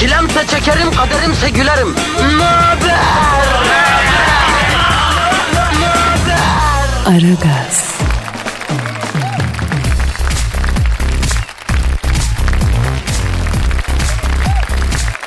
Çilemse 0.00 0.46
çekerim, 0.46 0.90
kaderimse 0.92 1.50
gülerim. 1.50 1.88
Möber! 2.38 3.20
Aragaz, 7.06 7.94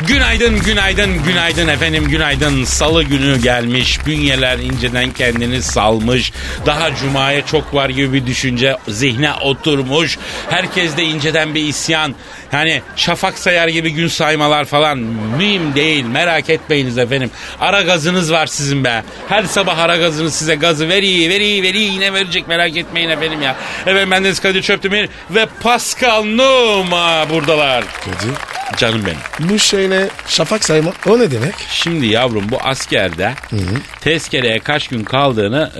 Günaydın, 0.07 0.59
günaydın, 0.59 1.23
günaydın 1.23 1.67
efendim, 1.67 2.07
günaydın. 2.07 2.63
Salı 2.63 3.03
günü 3.03 3.41
gelmiş, 3.41 4.05
bünyeler 4.05 4.57
inceden 4.57 5.11
kendini 5.11 5.61
salmış. 5.61 6.31
Daha 6.65 6.95
cumaya 6.95 7.45
çok 7.45 7.73
var 7.73 7.89
gibi 7.89 8.13
bir 8.13 8.25
düşünce 8.25 8.77
zihne 8.87 9.33
oturmuş. 9.33 10.17
Herkes 10.49 10.97
de 10.97 11.03
inceden 11.03 11.55
bir 11.55 11.61
isyan. 11.61 12.15
Yani 12.51 12.81
şafak 12.95 13.37
sayar 13.37 13.67
gibi 13.67 13.89
gün 13.89 14.07
saymalar 14.07 14.65
falan 14.65 14.97
mühim 15.37 15.75
değil. 15.75 16.05
Merak 16.05 16.49
etmeyiniz 16.49 16.97
efendim. 16.97 17.31
Ara 17.59 17.81
gazınız 17.81 18.31
var 18.31 18.47
sizin 18.47 18.83
be. 18.83 19.03
Her 19.29 19.43
sabah 19.43 19.77
ara 19.77 19.97
gazınız 19.97 20.35
size 20.35 20.55
gazı 20.55 20.89
veri, 20.89 21.29
veri, 21.29 21.63
veri 21.63 21.79
yine 21.79 22.13
verecek 22.13 22.47
merak 22.47 22.77
etmeyin 22.77 23.09
efendim 23.09 23.41
ya. 23.41 23.55
Efendim 23.81 24.11
bendeniz 24.11 24.39
Kadir 24.39 24.61
Çöptemir 24.61 25.09
ve 25.29 25.45
Pascal 25.61 26.23
Numa 26.23 27.29
buradalar. 27.29 27.83
Kadir. 28.05 28.52
Canım 28.77 29.01
benim. 29.05 29.49
Bu 29.51 29.59
şey 29.59 29.89
ne? 29.89 30.07
Şafak 30.27 30.65
sayma. 30.65 30.93
O 31.07 31.19
ne 31.19 31.31
demek? 31.31 31.53
Şimdi 31.71 32.05
yavrum 32.05 32.43
bu 32.51 32.57
askerde 32.61 33.33
tezkereye 34.01 34.59
kaç 34.59 34.87
gün 34.87 35.03
kaldığını 35.03 35.71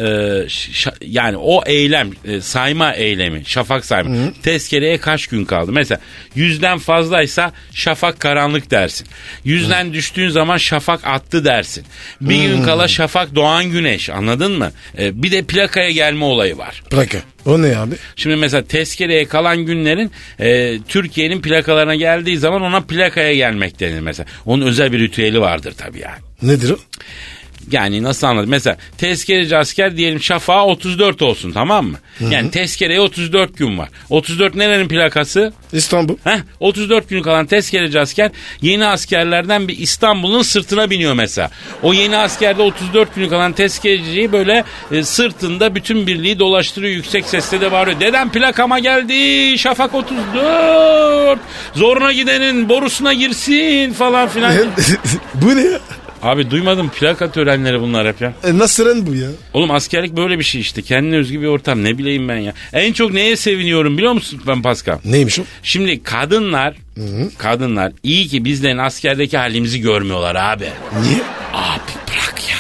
e, 0.45 0.49
ş- 0.49 0.91
yani 1.01 1.37
o 1.37 1.63
eylem 1.65 2.09
e, 2.25 2.41
sayma 2.41 2.93
eylemi 2.93 3.43
şafak 3.45 3.85
sayma 3.85 4.15
tezkereye 4.43 4.97
kaç 4.97 5.27
gün 5.27 5.45
kaldı. 5.45 5.71
Mesela 5.71 5.99
yüzden 6.35 6.77
fazlaysa 6.77 7.51
şafak 7.73 8.19
karanlık 8.19 8.71
dersin. 8.71 9.07
Yüzden 9.45 9.93
düştüğün 9.93 10.29
zaman 10.29 10.57
şafak 10.57 11.07
attı 11.07 11.45
dersin. 11.45 11.85
Bir 12.21 12.35
gün 12.41 12.63
kala 12.63 12.87
şafak 12.87 13.35
doğan 13.35 13.65
güneş 13.65 14.09
anladın 14.09 14.51
mı? 14.57 14.71
E, 14.97 15.23
bir 15.23 15.31
de 15.31 15.41
plakaya 15.43 15.91
gelme 15.91 16.25
olayı 16.25 16.57
var. 16.57 16.83
Plaka. 16.89 17.17
O 17.45 17.61
ne 17.61 17.77
abi? 17.77 17.95
Şimdi 18.15 18.35
mesela 18.35 18.63
tezkereye 18.63 19.25
kalan 19.25 19.57
günlerin 19.57 20.11
e, 20.39 20.79
Türkiye'nin 20.87 21.41
plakalarına 21.41 21.95
geldiği 21.95 22.37
zaman 22.37 22.61
ona 22.61 22.81
plakaya 22.81 23.33
gelmek 23.33 23.79
denir 23.79 23.99
mesela. 23.99 24.27
Onun 24.45 24.65
özel 24.65 24.91
bir 24.91 24.99
ritüeli 24.99 25.41
vardır 25.41 25.73
tabii 25.77 25.99
yani. 25.99 26.19
Nedir 26.41 26.69
o? 26.69 26.77
Yani 27.71 28.03
nasıl 28.03 28.27
anladım? 28.27 28.49
Mesela 28.49 28.77
tezkereci 28.97 29.57
asker 29.57 29.97
diyelim 29.97 30.21
şafağı 30.21 30.63
34 30.63 31.21
olsun 31.21 31.51
tamam 31.51 31.85
mı? 31.85 31.97
Yani 32.29 32.51
tezkereye 32.51 32.99
34 33.01 33.57
gün 33.57 33.77
var. 33.77 33.89
34 34.09 34.55
nerenin 34.55 34.87
plakası? 34.87 35.53
İstanbul. 35.73 36.15
Heh, 36.23 36.37
34 36.59 37.09
günü 37.09 37.21
kalan 37.21 37.45
tezkereci 37.45 37.99
asker 37.99 38.31
yeni 38.61 38.85
askerlerden 38.85 39.67
bir 39.67 39.77
İstanbul'un 39.77 40.41
sırtına 40.41 40.89
biniyor 40.89 41.13
mesela. 41.13 41.51
O 41.83 41.93
yeni 41.93 42.17
askerde 42.17 42.61
34 42.61 43.15
günü 43.15 43.29
kalan 43.29 43.53
tezkereciyi 43.53 44.31
böyle 44.31 44.63
e, 44.91 45.03
sırtında 45.03 45.75
bütün 45.75 46.07
birliği 46.07 46.39
dolaştırıyor 46.39 46.95
yüksek 46.95 47.25
sesle 47.25 47.61
de 47.61 47.71
bağırıyor. 47.71 47.99
Dedem 47.99 48.31
plakama 48.31 48.79
geldi 48.79 49.57
şafak 49.57 49.95
34 49.95 51.39
zoruna 51.75 52.11
gidenin 52.11 52.69
borusuna 52.69 53.13
girsin 53.13 53.93
falan 53.93 54.27
filan. 54.27 54.53
bu 55.33 55.55
ne 55.55 55.61
ya? 55.61 55.79
Abi 56.23 56.51
duymadım 56.51 56.89
plaka 56.89 57.31
törenleri 57.31 57.81
bunlar 57.81 58.07
hep 58.07 58.21
ya. 58.21 58.33
E, 58.43 58.57
nasıl 58.57 58.85
ren 58.85 59.07
bu 59.07 59.15
ya? 59.15 59.27
Oğlum 59.53 59.71
askerlik 59.71 60.17
böyle 60.17 60.39
bir 60.39 60.43
şey 60.43 60.61
işte. 60.61 60.81
Kendine 60.81 61.17
özgü 61.17 61.41
bir 61.41 61.47
ortam. 61.47 61.83
Ne 61.83 61.97
bileyim 61.97 62.29
ben 62.29 62.37
ya. 62.37 62.53
En 62.73 62.93
çok 62.93 63.13
neye 63.13 63.35
seviniyorum 63.35 63.97
biliyor 63.97 64.13
musun 64.13 64.41
ben 64.47 64.61
Pascal? 64.61 64.97
Neymiş 65.05 65.39
o? 65.39 65.43
Şimdi 65.63 66.03
kadınlar, 66.03 66.75
kadınlar 67.37 67.91
iyi 68.03 68.27
ki 68.27 68.45
bizlerin 68.45 68.77
askerdeki 68.77 69.37
halimizi 69.37 69.81
görmüyorlar 69.81 70.35
abi. 70.35 70.67
Niye? 71.01 71.21
Abi 71.53 71.91
bırak 72.07 72.35
ya. 72.49 72.57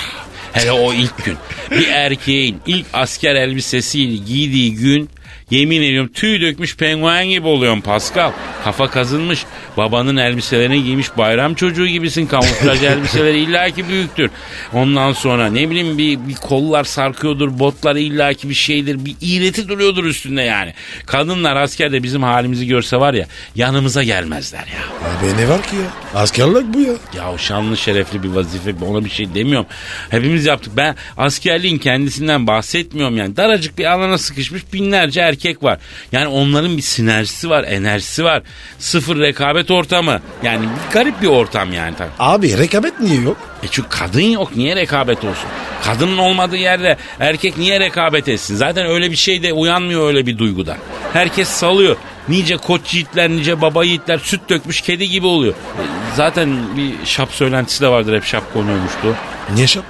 Hele 0.53 0.71
o 0.71 0.93
ilk 0.93 1.25
gün. 1.25 1.37
Bir 1.71 1.87
erkeğin 1.87 2.57
ilk 2.67 2.85
asker 2.93 3.35
elbisesiyle 3.35 4.15
giydiği 4.15 4.75
gün 4.75 5.09
yemin 5.53 5.81
ediyorum 5.81 6.11
tüy 6.13 6.41
dökmüş 6.41 6.77
penguen 6.77 7.29
gibi 7.29 7.47
oluyorum 7.47 7.81
Pascal. 7.81 8.31
Kafa 8.63 8.89
kazınmış. 8.89 9.45
Babanın 9.77 10.17
elbiselerini 10.17 10.83
giymiş 10.83 11.17
bayram 11.17 11.53
çocuğu 11.53 11.87
gibisin. 11.87 12.25
Kamuflaj 12.25 12.83
elbiseleri 12.83 13.39
illaki 13.39 13.87
büyüktür. 13.87 14.31
Ondan 14.73 15.13
sonra 15.13 15.47
ne 15.47 15.69
bileyim 15.69 15.97
bir, 15.97 16.27
bir 16.27 16.35
kollar 16.35 16.83
sarkıyordur. 16.83 17.59
Botlar 17.59 17.95
illaki 17.95 18.49
bir 18.49 18.53
şeydir. 18.53 19.05
Bir 19.05 19.15
iğreti 19.21 19.67
duruyordur 19.67 20.03
üstünde 20.05 20.41
yani. 20.41 20.73
Kadınlar 21.05 21.55
askerde 21.55 22.03
bizim 22.03 22.23
halimizi 22.23 22.67
görse 22.67 22.97
var 22.97 23.13
ya 23.13 23.25
yanımıza 23.55 24.03
gelmezler 24.03 24.59
ya. 24.67 25.09
Abi 25.09 25.41
ne 25.41 25.49
var 25.49 25.61
ki 25.61 25.75
ya? 25.75 26.19
Askerlik 26.21 26.73
bu 26.73 26.79
ya. 26.79 26.93
Ya 27.17 27.37
şanlı 27.37 27.77
şerefli 27.77 28.23
bir 28.23 28.29
vazife 28.29 28.73
ona 28.85 29.05
bir 29.05 29.09
şey 29.09 29.33
demiyorum. 29.35 29.67
Hepimiz 30.09 30.45
yaptık. 30.45 30.73
Ben 30.77 30.95
askerliğin 31.17 31.77
kendisinden 31.77 32.47
bahsetmiyorum 32.47 33.17
yani. 33.17 33.37
Daracık 33.37 33.77
bir 33.77 33.85
alana 33.85 34.17
sıkışmış 34.17 34.73
binlerce 34.73 35.21
erkek 35.21 35.42
var. 35.63 35.79
Yani 36.11 36.27
onların 36.27 36.77
bir 36.77 36.81
sinerjisi 36.81 37.49
var, 37.49 37.63
enerjisi 37.63 38.23
var. 38.23 38.41
Sıfır 38.79 39.19
rekabet 39.19 39.71
ortamı. 39.71 40.21
Yani 40.43 40.61
bir 40.61 40.93
garip 40.93 41.21
bir 41.21 41.27
ortam 41.27 41.73
yani 41.73 41.95
tabii. 41.97 42.09
Abi 42.19 42.57
rekabet 42.57 42.99
niye 42.99 43.21
yok? 43.21 43.37
E 43.63 43.67
çünkü 43.71 43.89
kadın 43.89 44.21
yok. 44.21 44.55
Niye 44.55 44.75
rekabet 44.75 45.17
olsun? 45.17 45.49
Kadının 45.83 46.17
olmadığı 46.17 46.57
yerde 46.57 46.97
erkek 47.19 47.57
niye 47.57 47.79
rekabet 47.79 48.27
etsin? 48.27 48.55
Zaten 48.55 48.85
öyle 48.85 49.11
bir 49.11 49.15
şey 49.15 49.43
de 49.43 49.53
uyanmıyor 49.53 50.07
öyle 50.07 50.25
bir 50.25 50.37
duyguda. 50.37 50.77
Herkes 51.13 51.47
salıyor. 51.49 51.95
Nice 52.29 52.57
koç 52.57 52.93
yiğitler, 52.93 53.29
nice 53.29 53.61
baba 53.61 53.83
yiğitler 53.83 54.17
süt 54.17 54.49
dökmüş 54.49 54.81
kedi 54.81 55.09
gibi 55.09 55.25
oluyor. 55.27 55.53
E, 55.53 55.83
Zaten 56.15 56.77
bir 56.77 57.05
şap 57.05 57.31
söylentisi 57.31 57.81
de 57.81 57.87
vardır 57.87 58.15
hep 58.15 58.23
şap 58.25 58.53
konuyormuştu. 58.53 59.15
Niye 59.55 59.67
şap? 59.67 59.83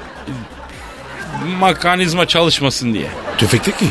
Mekanizma 1.61 2.25
çalışmasın 2.27 2.93
diye. 2.93 3.07
Tüfekte 3.37 3.71
ki. 3.71 3.85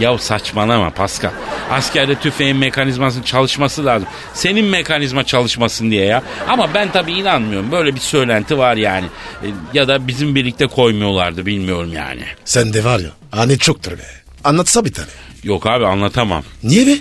Ya 0.00 0.18
saçmalama 0.18 0.90
Pascal. 0.90 1.30
Askerde 1.70 2.14
tüfeğin 2.14 2.56
mekanizmasının 2.56 3.22
çalışması 3.22 3.86
lazım. 3.86 4.08
Senin 4.34 4.64
mekanizma 4.64 5.24
çalışmasın 5.24 5.90
diye 5.90 6.04
ya. 6.04 6.22
Ama 6.48 6.74
ben 6.74 6.92
tabii 6.92 7.12
inanmıyorum. 7.12 7.72
Böyle 7.72 7.94
bir 7.94 8.00
söylenti 8.00 8.58
var 8.58 8.76
yani. 8.76 9.06
E, 9.42 9.46
Ya 9.74 9.88
da 9.88 10.06
bizim 10.06 10.34
birlikte 10.34 10.66
koymuyorlardı 10.66 11.46
bilmiyorum 11.46 11.92
yani. 11.92 12.22
Sen 12.44 12.72
de 12.72 12.84
var 12.84 12.98
ya. 13.00 13.10
Hani 13.30 13.58
çoktur 13.58 13.92
be. 13.92 14.02
Anlatsa 14.44 14.84
bir 14.84 14.92
tane. 14.92 15.08
Yok 15.44 15.66
abi 15.66 15.86
anlatamam. 15.86 16.42
Niye 16.62 16.86
be? 16.86 16.92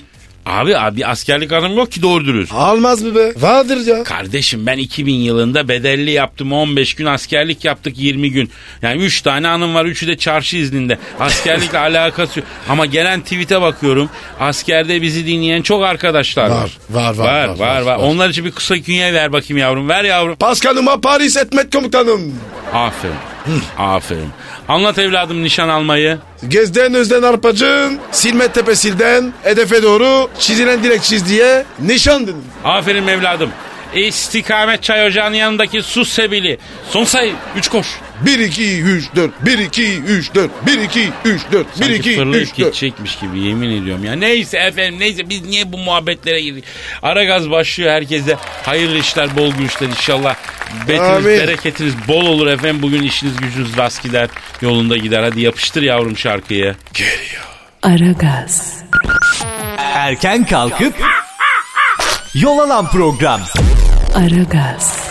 Abi 0.47 0.77
abi 0.77 1.05
askerlik 1.05 1.51
anım 1.51 1.77
yok 1.77 1.91
ki 1.91 2.01
doğru 2.01 2.25
dürüst. 2.25 2.53
Almaz 2.53 3.01
mı 3.01 3.15
be? 3.15 3.33
Vardır 3.37 3.87
ya. 3.87 4.03
Kardeşim 4.03 4.65
ben 4.65 4.77
2000 4.77 5.13
yılında 5.13 5.67
bedelli 5.67 6.11
yaptım 6.11 6.53
15 6.53 6.93
gün 6.93 7.05
askerlik 7.05 7.65
yaptık 7.65 7.93
20 7.97 8.31
gün. 8.31 8.49
Yani 8.81 9.01
3 9.01 9.21
tane 9.21 9.47
anım 9.47 9.75
var 9.75 9.85
3'ü 9.85 10.07
de 10.07 10.17
çarşı 10.17 10.57
izninde. 10.57 10.97
Askerlikle 11.19 11.77
alakası 11.79 12.39
yok. 12.39 12.47
Ama 12.69 12.85
gelen 12.85 13.21
tweet'e 13.21 13.61
bakıyorum 13.61 14.09
askerde 14.39 15.01
bizi 15.01 15.27
dinleyen 15.27 15.61
çok 15.61 15.83
arkadaşlar 15.83 16.49
var. 16.49 16.77
Var, 16.89 17.13
var, 17.13 17.17
var, 17.17 17.47
Var 17.47 17.57
var, 17.59 17.81
var 17.81 17.81
var. 17.81 17.95
Onlar 17.97 18.29
için 18.29 18.45
bir 18.45 18.51
kısa 18.51 18.75
künye 18.79 19.13
ver 19.13 19.33
bakayım 19.33 19.57
yavrum 19.57 19.89
ver 19.89 20.03
yavrum. 20.03 20.35
Paskal'ıma 20.35 21.01
Paris 21.01 21.37
etmet 21.37 21.73
komutanım. 21.73 22.35
Aferin. 22.73 23.15
Aferin. 23.77 24.29
Anlat 24.67 24.99
evladım 24.99 25.43
nişan 25.43 25.69
almayı. 25.69 26.17
Gezden 26.47 26.93
özden 26.93 27.23
arpacın, 27.23 27.99
silme 28.11 28.47
tepesilden, 28.47 29.33
hedefe 29.43 29.83
doğru 29.83 30.29
çizilen 30.39 30.83
direk 30.83 31.03
çiz 31.03 31.29
diye 31.29 31.65
nişan 31.79 32.23
dedim. 32.23 32.43
Aferin 32.63 33.07
evladım. 33.07 33.49
İstikamet 34.01 34.83
çay 34.83 35.07
ocağının 35.07 35.35
yanındaki 35.35 35.81
su 35.81 36.05
sebili. 36.05 36.57
Son 36.89 37.03
sayı 37.03 37.33
3 37.57 37.67
koş. 37.67 37.87
1 38.21 38.39
2 38.39 38.81
3 38.81 39.05
4 39.15 39.31
1 39.45 39.57
2 39.57 40.01
3 40.01 40.35
4 40.35 40.51
1 40.67 40.79
2 40.81 41.11
3 41.25 41.41
4 41.51 41.79
1 41.79 41.85
Sanki 41.85 41.95
2 41.95 42.15
fırlayıp 42.15 42.43
3 42.43 42.49
4. 42.49 42.57
gidecekmiş 42.57 43.19
gibi 43.19 43.39
yemin 43.39 43.81
ediyorum 43.81 44.03
ya. 44.03 44.13
Neyse 44.13 44.57
efendim 44.57 44.99
neyse 44.99 45.29
biz 45.29 45.45
niye 45.45 45.71
bu 45.71 45.77
muhabbetlere 45.77 46.41
girdik? 46.41 46.63
Ara 47.03 47.23
gaz 47.23 47.49
başlıyor 47.49 47.91
herkese. 47.91 48.37
Hayırlı 48.65 48.97
işler 48.97 49.35
bol 49.37 49.51
güçler 49.53 49.87
inşallah. 49.87 50.35
Betiniz 50.87 51.01
Amin. 51.09 51.25
bereketiniz 51.25 51.93
bol 52.07 52.25
olur 52.25 52.47
efendim. 52.47 52.81
Bugün 52.81 53.03
işiniz 53.03 53.37
gücünüz 53.37 53.77
rast 53.77 54.03
gider. 54.03 54.29
Yolunda 54.61 54.97
gider. 54.97 55.23
Hadi 55.23 55.41
yapıştır 55.41 55.81
yavrum 55.81 56.17
şarkıyı. 56.17 56.75
Aragaz, 57.83 58.73
Erken 59.77 60.45
kalkıp 60.45 60.93
yol 62.33 62.59
alan 62.59 62.91
program. 62.91 63.41
Aragaz, 64.17 65.09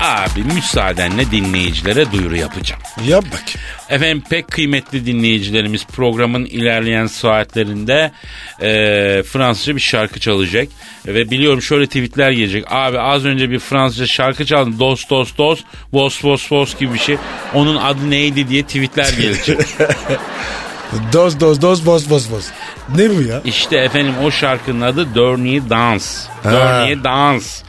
abi 0.00 0.42
müsaadenle 0.54 1.30
dinleyicilere 1.30 2.12
duyuru 2.12 2.36
yapacağım. 2.36 2.82
Yap 3.06 3.24
bak. 3.32 3.42
Efendim 3.88 4.22
pek 4.30 4.50
kıymetli 4.50 5.06
dinleyicilerimiz 5.06 5.86
programın 5.86 6.44
ilerleyen 6.44 7.06
saatlerinde 7.06 8.12
e, 8.60 8.68
Fransızca 9.22 9.76
bir 9.76 9.80
şarkı 9.80 10.20
çalacak. 10.20 10.68
Ve 11.06 11.30
biliyorum 11.30 11.62
şöyle 11.62 11.86
tweetler 11.86 12.30
gelecek. 12.30 12.64
Abi 12.68 13.00
az 13.00 13.24
önce 13.24 13.50
bir 13.50 13.58
Fransızca 13.58 14.06
şarkı 14.06 14.46
çaldın. 14.46 14.78
Dos 14.78 15.10
dos 15.10 15.36
dos, 15.38 15.60
vos 15.92 16.24
vos 16.24 16.52
vos 16.52 16.78
gibi 16.78 16.94
bir 16.94 16.98
şey. 16.98 17.16
Onun 17.54 17.76
adı 17.76 18.10
neydi 18.10 18.48
diye 18.48 18.62
tweetler 18.62 19.12
gelecek. 19.12 19.58
Doz 21.12 21.40
doz 21.40 21.62
doz 21.62 21.86
boz 21.86 22.10
boz 22.10 22.30
boz. 22.32 22.44
Ne 22.96 23.10
bu 23.10 23.22
ya? 23.22 23.40
İşte 23.44 23.76
efendim 23.76 24.14
o 24.24 24.30
şarkının 24.30 24.80
adı 24.80 25.14
Dernier 25.14 25.70
Dans. 25.70 26.26
Dernier 26.44 27.04
Dans. 27.04 27.62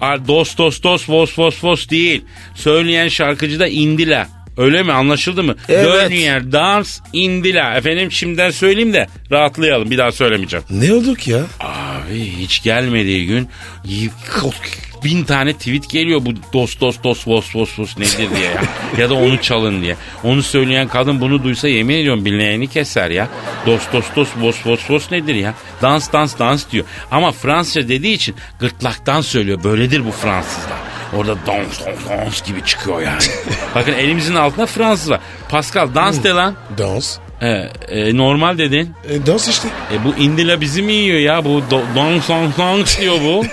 Aa, 0.00 0.28
Dos 0.28 0.56
dos 0.58 0.82
dos 0.82 1.08
vos 1.08 1.38
vos 1.38 1.64
vos 1.64 1.88
değil. 1.88 2.24
Söyleyen 2.54 3.08
şarkıcı 3.08 3.60
da 3.60 3.66
Indila. 3.68 4.26
Öyle 4.58 4.82
mi 4.82 4.92
anlaşıldı 4.92 5.42
mı? 5.42 5.54
Evet. 5.68 5.84
Dernier 5.84 6.52
Dans 6.52 7.00
Indila. 7.12 7.76
Efendim 7.76 8.12
şimdiden 8.12 8.50
söyleyeyim 8.50 8.92
de 8.92 9.06
rahatlayalım. 9.30 9.90
Bir 9.90 9.98
daha 9.98 10.12
söylemeyeceğim. 10.12 10.64
Ne 10.70 10.92
olduk 10.92 11.28
ya? 11.28 11.40
Abi 11.60 12.24
hiç 12.38 12.62
gelmediği 12.62 13.26
gün 13.26 13.48
bin 15.04 15.24
tane 15.24 15.52
tweet 15.52 15.90
geliyor 15.90 16.20
bu 16.24 16.30
dos 16.52 16.80
dos 16.80 17.02
dos 17.04 17.28
vos 17.28 17.56
vos 17.56 17.78
vos 17.78 17.98
nedir 17.98 18.28
diye 18.36 18.50
ya. 18.50 18.62
ya 18.98 19.10
da 19.10 19.14
onu 19.14 19.42
çalın 19.42 19.82
diye. 19.82 19.96
Onu 20.24 20.42
söyleyen 20.42 20.88
kadın 20.88 21.20
bunu 21.20 21.44
duysa 21.44 21.68
yemin 21.68 21.94
ediyorum 21.94 22.24
bileğini 22.24 22.66
keser 22.66 23.10
ya. 23.10 23.28
Dos 23.66 23.82
dos 23.92 24.04
dos 24.16 24.28
vos 24.36 24.66
vos 24.66 24.90
vos 24.90 25.10
nedir 25.12 25.34
ya? 25.34 25.54
Dans 25.82 26.12
dans 26.12 26.38
dans 26.38 26.70
diyor. 26.72 26.84
Ama 27.10 27.32
Fransızca 27.32 27.88
dediği 27.88 28.14
için 28.14 28.34
gırtlaktan 28.60 29.20
söylüyor. 29.20 29.64
Böyledir 29.64 30.06
bu 30.06 30.10
Fransızlar. 30.10 30.87
Orada 31.16 31.36
dans 31.46 31.86
dans 31.86 32.08
dans 32.26 32.42
gibi 32.42 32.64
çıkıyor 32.64 33.00
yani. 33.00 33.22
Bakın 33.74 33.92
elimizin 33.92 34.34
altında 34.34 34.66
Fransız 34.66 35.10
var. 35.10 35.20
Pascal 35.48 35.94
dans 35.94 36.22
de 36.24 36.30
lan. 36.30 36.54
Dans. 36.78 37.18
E, 37.42 37.48
e, 37.88 38.16
normal 38.16 38.58
dedin. 38.58 38.94
E, 39.08 39.26
dans 39.26 39.48
işte. 39.48 39.68
E 39.92 40.04
bu 40.04 40.22
indila 40.22 40.60
bizi 40.60 40.82
mi 40.82 40.92
yiyor 40.92 41.18
ya? 41.18 41.44
Bu 41.44 41.48
do- 41.70 41.82
dans 41.96 42.28
dans 42.28 42.58
dans 42.58 43.00
diyor 43.00 43.16
bu. 43.24 43.44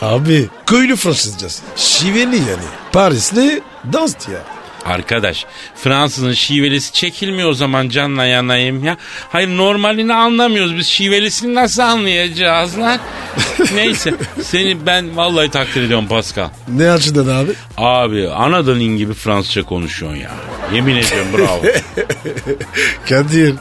Abi 0.06 0.48
köylü 0.66 0.96
Fransızcası. 0.96 1.62
Şiveli 1.76 2.36
yani. 2.36 2.66
Parisli 2.92 3.62
dans 3.92 4.28
ya. 4.28 4.38
Arkadaş 4.88 5.46
Fransızın 5.76 6.32
şivelisi 6.32 6.92
çekilmiyor 6.92 7.48
o 7.50 7.54
zaman 7.54 7.88
canla 7.88 8.24
yanayım 8.24 8.84
ya. 8.84 8.96
Hayır 9.32 9.48
normalini 9.48 10.14
anlamıyoruz 10.14 10.76
biz 10.76 10.86
şivelisini 10.86 11.54
nasıl 11.54 11.82
anlayacağız 11.82 12.78
lan? 12.78 12.98
Neyse 13.74 14.14
seni 14.42 14.86
ben 14.86 15.16
vallahi 15.16 15.50
takdir 15.50 15.82
ediyorum 15.82 16.08
Pascal. 16.08 16.48
Ne 16.68 16.90
açıdan 16.90 17.26
abi? 17.44 17.52
Abi 17.76 18.28
Anadolu'nun 18.28 18.96
gibi 18.96 19.14
Fransızca 19.14 19.62
konuşuyorsun 19.62 20.18
ya. 20.20 20.30
Yemin 20.74 20.96
ediyorum 20.96 21.28
bravo. 21.36 21.62
Kadir. 23.08 23.54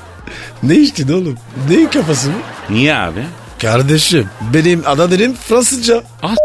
Ne 0.63 0.75
içtin 0.75 1.13
oğlum? 1.13 1.37
Neyin 1.69 1.87
kafası 1.87 2.29
bu? 2.29 2.73
Niye 2.73 2.95
abi? 2.95 3.19
Kardeşim 3.61 4.29
benim 4.53 4.83
ana 4.85 5.11
dilim 5.11 5.35
Fransızca. 5.35 6.03
Ah 6.23 6.35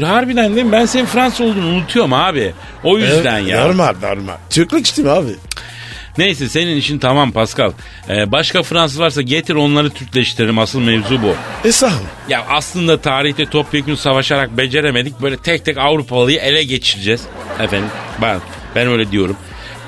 s**eyim, 0.00 0.02
harbiden 0.02 0.56
değil 0.56 0.66
mi? 0.66 0.72
Ben 0.72 0.86
senin 0.86 1.06
Fransız 1.06 1.40
olduğunu 1.40 1.66
unutuyorum 1.66 2.12
abi. 2.12 2.52
O 2.84 2.98
yüzden 2.98 3.40
Evet, 3.40 3.50
ya. 3.50 3.66
Normal 3.66 3.94
normal. 4.02 4.34
Türklük 4.50 4.86
içtim 4.86 5.08
abi. 5.08 5.30
Neyse 6.18 6.48
senin 6.48 6.76
işin 6.76 6.98
tamam 6.98 7.32
Pascal. 7.32 7.72
Ee, 8.08 8.32
başka 8.32 8.62
Fransız 8.62 9.00
varsa 9.00 9.22
getir 9.22 9.54
onları 9.54 9.90
Türkleştirelim. 9.90 10.58
Asıl 10.58 10.80
mevzu 10.80 11.22
bu. 11.22 11.34
E 11.68 11.72
sağ 11.72 11.86
ol. 11.86 11.90
Ya 12.28 12.44
aslında 12.50 13.00
tarihte 13.00 13.46
topyekun 13.46 13.94
savaşarak 13.94 14.56
beceremedik. 14.58 15.20
Böyle 15.22 15.36
tek 15.36 15.64
tek 15.64 15.78
Avrupalıyı 15.78 16.38
ele 16.38 16.62
geçireceğiz. 16.62 17.22
Efendim 17.60 17.88
ben, 18.22 18.40
ben 18.74 18.88
öyle 18.88 19.10
diyorum. 19.10 19.36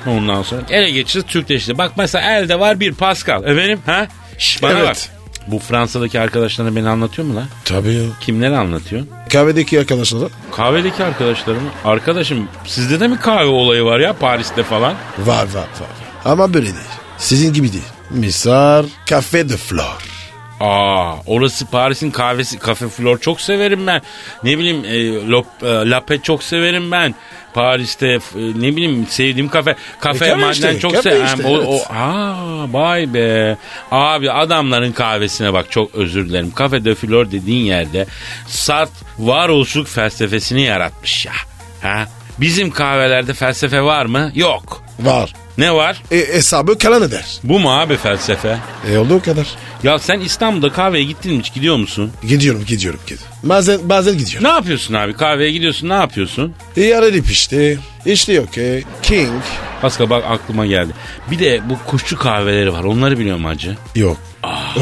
Ondan 0.07 0.43
sonra 0.43 0.61
ele 0.69 0.91
geçireceğiz 0.91 1.25
Türkleşti. 1.27 1.77
Bak 1.77 1.91
mesela 1.97 2.31
elde 2.39 2.59
var 2.59 2.79
bir 2.79 2.93
Pascal. 2.93 3.43
Efendim 3.43 3.79
ha? 3.85 4.07
Şş, 4.37 4.61
bana 4.61 4.71
Evet. 4.79 4.87
bak. 4.87 5.14
Bu 5.47 5.59
Fransa'daki 5.59 6.19
arkadaşlarına 6.19 6.75
beni 6.75 6.89
anlatıyor 6.89 7.27
mu 7.27 7.35
lan? 7.35 7.45
Tabii 7.65 7.93
ya. 7.93 8.03
Kimleri 8.21 8.57
anlatıyor? 8.57 9.03
Kahvedeki 9.29 9.79
arkadaşlar 9.79 10.29
Kahvedeki 10.51 11.03
arkadaşlarımı. 11.03 11.69
Arkadaşım 11.85 12.47
sizde 12.65 12.99
de 12.99 13.07
mi 13.07 13.19
kahve 13.19 13.45
olayı 13.45 13.83
var 13.83 13.99
ya 13.99 14.13
Paris'te 14.13 14.63
falan? 14.63 14.93
var 15.25 15.43
var 15.43 15.55
var. 15.55 15.89
Ama 16.25 16.53
böyle 16.53 16.65
değil. 16.65 16.85
Sizin 17.17 17.53
gibi 17.53 17.71
değil. 17.73 17.83
Misar 18.09 18.85
Café 19.05 19.49
de 19.49 19.57
Flor. 19.57 20.15
Aa, 20.59 21.13
orası 21.25 21.65
Paris'in 21.65 22.11
kahvesi, 22.11 22.59
kafe 22.59 22.87
flor 22.87 23.17
çok 23.17 23.41
severim 23.41 23.87
ben. 23.87 24.01
Ne 24.43 24.57
bileyim, 24.57 24.85
e, 24.85 25.27
lop, 25.29 25.45
e, 25.63 25.67
lape 25.67 26.21
çok 26.21 26.43
severim 26.43 26.91
ben. 26.91 27.15
Paris'te 27.55 28.07
e, 28.07 28.19
ne 28.35 28.75
bileyim 28.75 29.07
sevdiğim 29.09 29.49
kafe, 29.49 29.75
kafe 29.99 30.25
E, 30.25 30.35
madden 30.35 30.51
işte, 30.51 30.79
çok 30.79 30.95
severim. 30.97 31.25
işte, 31.25 31.47
o, 31.47 31.57
evet. 31.57 31.67
o, 31.67 31.93
aa, 31.93 32.73
vay 32.73 33.13
be. 33.13 33.57
Abi 33.91 34.31
adamların 34.31 34.91
kahvesine 34.91 35.53
bak 35.53 35.71
çok 35.71 35.95
özür 35.95 36.29
dilerim. 36.29 36.51
Kafe 36.51 36.85
de 36.85 36.95
flor 36.95 37.31
dediğin 37.31 37.65
yerde 37.65 38.05
Sartre 38.47 38.93
varoluşluk 39.19 39.87
felsefesini 39.87 40.61
yaratmış 40.61 41.25
ya. 41.25 41.33
Ha? 41.81 42.07
Bizim 42.39 42.71
kahvelerde 42.71 43.33
felsefe 43.33 43.81
var 43.81 44.05
mı? 44.05 44.31
Yok. 44.35 44.81
Var. 44.99 45.33
Ne 45.57 45.73
var? 45.73 46.01
E, 46.11 46.17
hesabı 46.17 46.77
kalan 46.77 47.01
eder. 47.01 47.25
Bu 47.43 47.59
mu 47.59 47.79
abi 47.79 47.97
felsefe? 47.97 48.57
E 48.91 48.97
oldu 48.97 49.13
o 49.15 49.21
kadar. 49.21 49.47
Ya 49.83 49.99
sen 49.99 50.19
İstanbul'da 50.19 50.71
kahveye 50.71 51.03
gittin 51.03 51.33
mi 51.33 51.39
hiç 51.39 51.53
gidiyor 51.53 51.77
musun? 51.77 52.11
Gidiyorum 52.27 52.65
gidiyorum 52.67 52.99
gidiyorum. 53.05 53.27
Bazen, 53.43 53.89
bazen 53.89 54.17
gidiyorum. 54.17 54.43
Ne 54.47 54.51
yapıyorsun 54.51 54.93
abi? 54.93 55.13
Kahveye 55.13 55.51
gidiyorsun 55.51 55.89
ne 55.89 55.93
yapıyorsun? 55.93 56.53
E 56.77 56.81
yarı 56.81 57.17
işte. 57.17 57.77
İşte 58.05 58.41
okey. 58.41 58.83
King. 59.03 59.43
Pascal 59.81 60.09
bak 60.09 60.23
aklıma 60.29 60.65
geldi. 60.65 60.93
Bir 61.31 61.39
de 61.39 61.61
bu 61.69 61.77
kuşçu 61.87 62.17
kahveleri 62.17 62.73
var. 62.73 62.83
Onları 62.83 63.19
biliyor 63.19 63.37
musun 63.37 63.49
hacı? 63.49 63.77
Yok. 63.95 64.17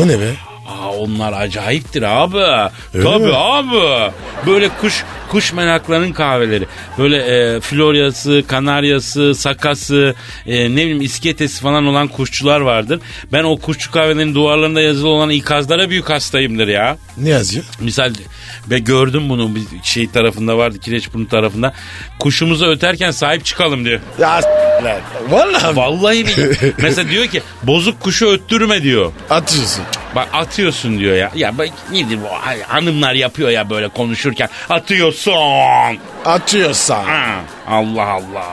O 0.02 0.08
ne 0.08 0.20
be? 0.20 0.34
Onlar 1.00 1.34
acayiptir 1.42 2.02
abi. 2.24 2.38
Öyle 2.94 3.04
Tabii 3.04 3.24
mi? 3.26 3.36
abi. 3.36 4.12
Böyle 4.48 4.70
kuş 4.82 5.04
kuş 5.30 5.54
menaklarının 5.54 6.14
kahveleri. 6.14 6.66
Böyle 6.98 7.18
e, 7.18 7.60
floryası, 7.60 8.44
kanaryası, 8.48 9.36
sakası, 9.36 10.16
e, 10.46 10.64
ne 10.72 10.76
bileyim 10.76 11.02
isketesi 11.02 11.62
falan 11.62 11.86
olan 11.86 12.08
kuşçular 12.08 12.62
vardır. 12.62 13.00
Ben 13.32 13.44
o 13.44 13.58
kuşçu 13.58 13.92
kahvelerinin 13.92 14.36
duvarlarında 14.36 14.82
yazılı 14.82 15.10
olan 15.10 15.30
ikazlara 15.30 15.90
büyük 15.90 16.10
hastayımdır 16.10 16.68
ya. 16.68 16.98
Ne 17.18 17.30
yazıyor? 17.30 17.66
Misal 17.80 18.14
ve 18.70 18.80
gördüm 18.80 19.30
bunu 19.30 19.56
bir 19.56 19.62
şey 19.84 20.10
tarafında 20.10 20.58
vardı 20.58 20.80
Kireçburnu 20.80 21.28
tarafında. 21.28 21.74
Kuşumuza 22.20 22.66
öterken 22.68 23.12
sahip 23.12 23.46
çıkalım 23.46 23.86
diyor. 23.86 24.00
Ya 24.20 24.42
s- 24.42 24.50
lan. 24.84 24.98
Vallahi 25.30 25.76
Vallahi. 25.76 26.26
Mesela 26.82 27.10
diyor 27.10 27.26
ki 27.28 27.42
bozuk 27.64 28.00
kuşu 28.00 28.28
öttürme 28.28 28.84
diyor. 28.84 29.12
atıyorsun. 29.30 29.84
Bak 30.16 30.28
atıyorsun 30.34 31.00
diyor 31.00 31.16
ya. 31.16 31.32
Ya 31.36 31.58
bak 31.58 31.70
nedir 31.92 32.20
bu 32.22 32.48
Ay, 32.48 32.62
hanımlar 32.62 33.14
yapıyor 33.14 33.50
ya 33.50 33.70
böyle 33.70 33.88
konuşurken. 33.88 34.50
Atıyorsun. 34.70 35.34
Atıyorsan. 36.26 37.04
Ha, 37.04 37.26
Allah 37.68 38.08
Allah. 38.08 38.46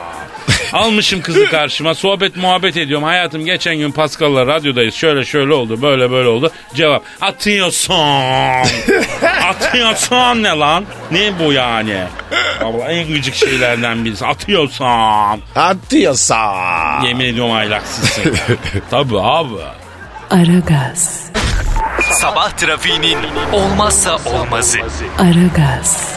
Almışım 0.73 1.21
kızı 1.21 1.45
karşıma 1.51 1.93
sohbet 1.95 2.35
muhabbet 2.37 2.77
ediyorum. 2.77 3.03
Hayatım 3.03 3.45
geçen 3.45 3.75
gün 3.75 3.91
Pascal'la 3.91 4.47
radyodayız. 4.47 4.95
Şöyle 4.95 5.25
şöyle 5.25 5.53
oldu 5.53 5.81
böyle 5.81 6.11
böyle 6.11 6.29
oldu. 6.29 6.51
Cevap 6.73 7.03
atıyorsun. 7.21 7.93
atıyorsun 9.45 10.43
ne 10.43 10.49
lan? 10.49 10.85
Ne 11.11 11.39
bu 11.39 11.53
yani? 11.53 11.97
Allah 12.63 12.91
en 12.91 13.07
gıcık 13.13 13.35
şeylerden 13.35 14.05
birisi. 14.05 14.25
Atıyorsun. 14.25 14.85
Atıyorsan. 15.55 17.01
Yemin 17.05 17.25
ediyorum 17.25 17.51
aylaksızsın. 17.53 18.35
Tabii 18.91 19.19
abi. 19.19 19.53
Aragaz, 20.31 21.23
Sabah 22.13 22.51
trafiğinin 22.51 23.17
olmazsa 23.51 24.15
olmazı. 24.25 24.77
Aragaz, 25.19 26.15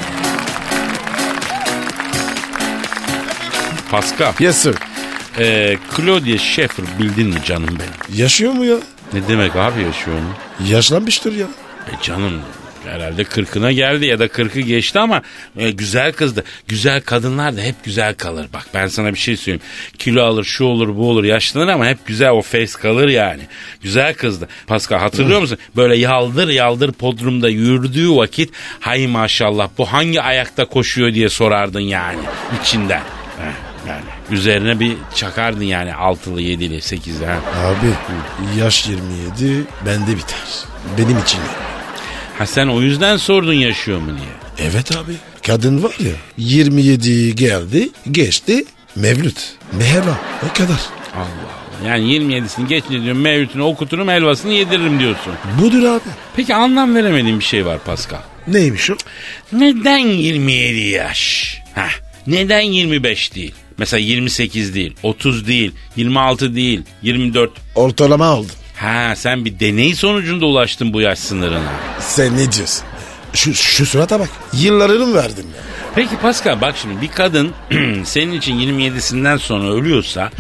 Pascal. 3.91 4.33
Yes 4.41 4.57
sir. 4.57 4.75
Ee, 5.39 5.77
Claudia 5.97 6.39
Schiffer 6.39 6.85
bildin 6.99 7.29
mi 7.29 7.43
canım 7.45 7.69
benim? 7.69 8.19
Yaşıyor 8.21 8.53
mu 8.53 8.65
ya? 8.65 8.77
Ne 9.13 9.29
demek 9.29 9.57
abi 9.57 9.83
yaşıyor 9.83 10.17
mu? 10.17 10.29
Yaşlanmıştır 10.69 11.33
ya. 11.33 11.47
E 11.93 12.03
canım 12.03 12.41
herhalde 12.87 13.25
kırkına 13.25 13.73
geldi 13.73 14.07
ya 14.07 14.19
da 14.19 14.29
kırkı 14.29 14.61
geçti 14.61 14.99
ama 14.99 15.23
e, 15.57 15.71
güzel 15.71 16.13
kızdı. 16.13 16.45
Güzel 16.69 17.01
kadınlar 17.01 17.57
da 17.57 17.61
hep 17.61 17.85
güzel 17.85 18.15
kalır. 18.15 18.47
Bak 18.53 18.67
ben 18.75 18.87
sana 18.87 19.15
bir 19.15 19.19
şey 19.19 19.37
söyleyeyim. 19.37 19.63
Kilo 19.99 20.25
alır 20.25 20.45
şu 20.45 20.65
olur 20.65 20.97
bu 20.97 21.11
olur 21.11 21.25
yaşlanır 21.25 21.69
ama 21.69 21.87
hep 21.87 22.07
güzel 22.07 22.31
o 22.31 22.43
face 22.43 22.73
kalır 22.83 23.09
yani. 23.09 23.43
Güzel 23.83 24.15
kızdı. 24.15 24.49
Pascal 24.67 24.99
hatırlıyor 24.99 25.41
musun? 25.41 25.59
Böyle 25.77 25.97
yaldır 25.97 26.49
yaldır 26.49 26.93
podrumda 26.93 27.49
yürüdüğü 27.49 28.11
vakit 28.11 28.51
hay 28.81 29.07
maşallah 29.07 29.69
bu 29.79 29.93
hangi 29.93 30.23
ayakta 30.23 30.65
koşuyor 30.65 31.15
diye 31.15 31.29
sorardın 31.29 31.81
yani 31.81 32.21
içinden. 32.63 33.03
Yani 33.89 34.03
üzerine 34.31 34.81
bir 34.81 34.97
çakardın 35.15 35.65
yani 35.65 35.95
altılı 35.95 36.41
yedili 36.41 36.81
sekizli. 36.81 37.27
Abi 37.29 38.19
yaş 38.59 38.89
27 38.89 39.65
bende 39.87 40.17
biter. 40.17 40.39
Benim 40.99 41.19
için. 41.19 41.41
Ha 42.39 42.47
sen 42.47 42.69
o 42.69 42.81
yüzden 42.81 43.17
sordun 43.17 43.53
yaşıyor 43.53 43.99
mu 43.99 44.11
diye. 44.19 44.69
Evet 44.71 44.97
abi. 44.97 45.13
Kadın 45.47 45.83
var 45.83 45.95
ya 46.01 46.13
27 46.37 47.35
geldi 47.37 47.89
geçti 48.11 48.65
Mevlüt. 48.97 49.53
Mehra 49.73 50.19
o 50.51 50.55
kadar. 50.59 50.81
Allah 51.15 51.21
Allah. 51.23 51.89
Yani 51.89 52.05
27'sini 52.05 52.67
geçince 52.69 53.03
diyorum 53.03 53.21
mevlütünü 53.21 53.63
okuturum 53.63 54.09
helvasını 54.09 54.53
yediririm 54.53 55.01
diyorsun. 55.01 55.33
Budur 55.61 55.83
abi. 55.85 56.01
Peki 56.37 56.55
anlam 56.55 56.95
veremediğim 56.95 57.39
bir 57.41 57.45
şey 57.45 57.67
var 57.67 57.79
Pascal. 57.85 58.21
Neymiş 58.47 58.91
o? 58.91 58.95
Neden 59.53 59.99
27 59.99 60.79
yaş? 60.79 61.55
Heh, 61.75 61.91
neden 62.27 62.61
25 62.61 63.35
değil? 63.35 63.55
Mesela 63.79 64.01
28 64.01 64.75
değil, 64.75 64.95
30 65.03 65.47
değil, 65.47 65.73
26 65.97 66.55
değil, 66.55 66.83
24. 67.03 67.51
Ortalama 67.75 68.27
aldım. 68.27 68.51
Ha 68.85 69.17
sen 69.17 69.45
bir 69.45 69.61
deney 69.61 69.95
sonucunda 69.95 70.47
ulaştın 70.47 70.93
bu 70.93 71.01
yaş 71.01 71.19
sınırına. 71.19 71.73
Sen 72.01 72.33
ne 72.37 72.53
diyorsun? 72.53 72.85
Şu, 73.33 73.55
şu 73.55 73.87
surata 73.87 74.21
bak. 74.21 74.29
Yıllarını 74.53 75.15
verdim 75.15 75.47
ya. 75.57 75.63
Peki 75.95 76.17
Pascal 76.17 76.61
bak 76.61 76.75
şimdi 76.83 77.01
bir 77.01 77.09
kadın 77.09 77.53
senin 78.05 78.33
için 78.33 78.59
27'sinden 78.59 79.39
sonra 79.39 79.75
ölüyorsa 79.75 80.31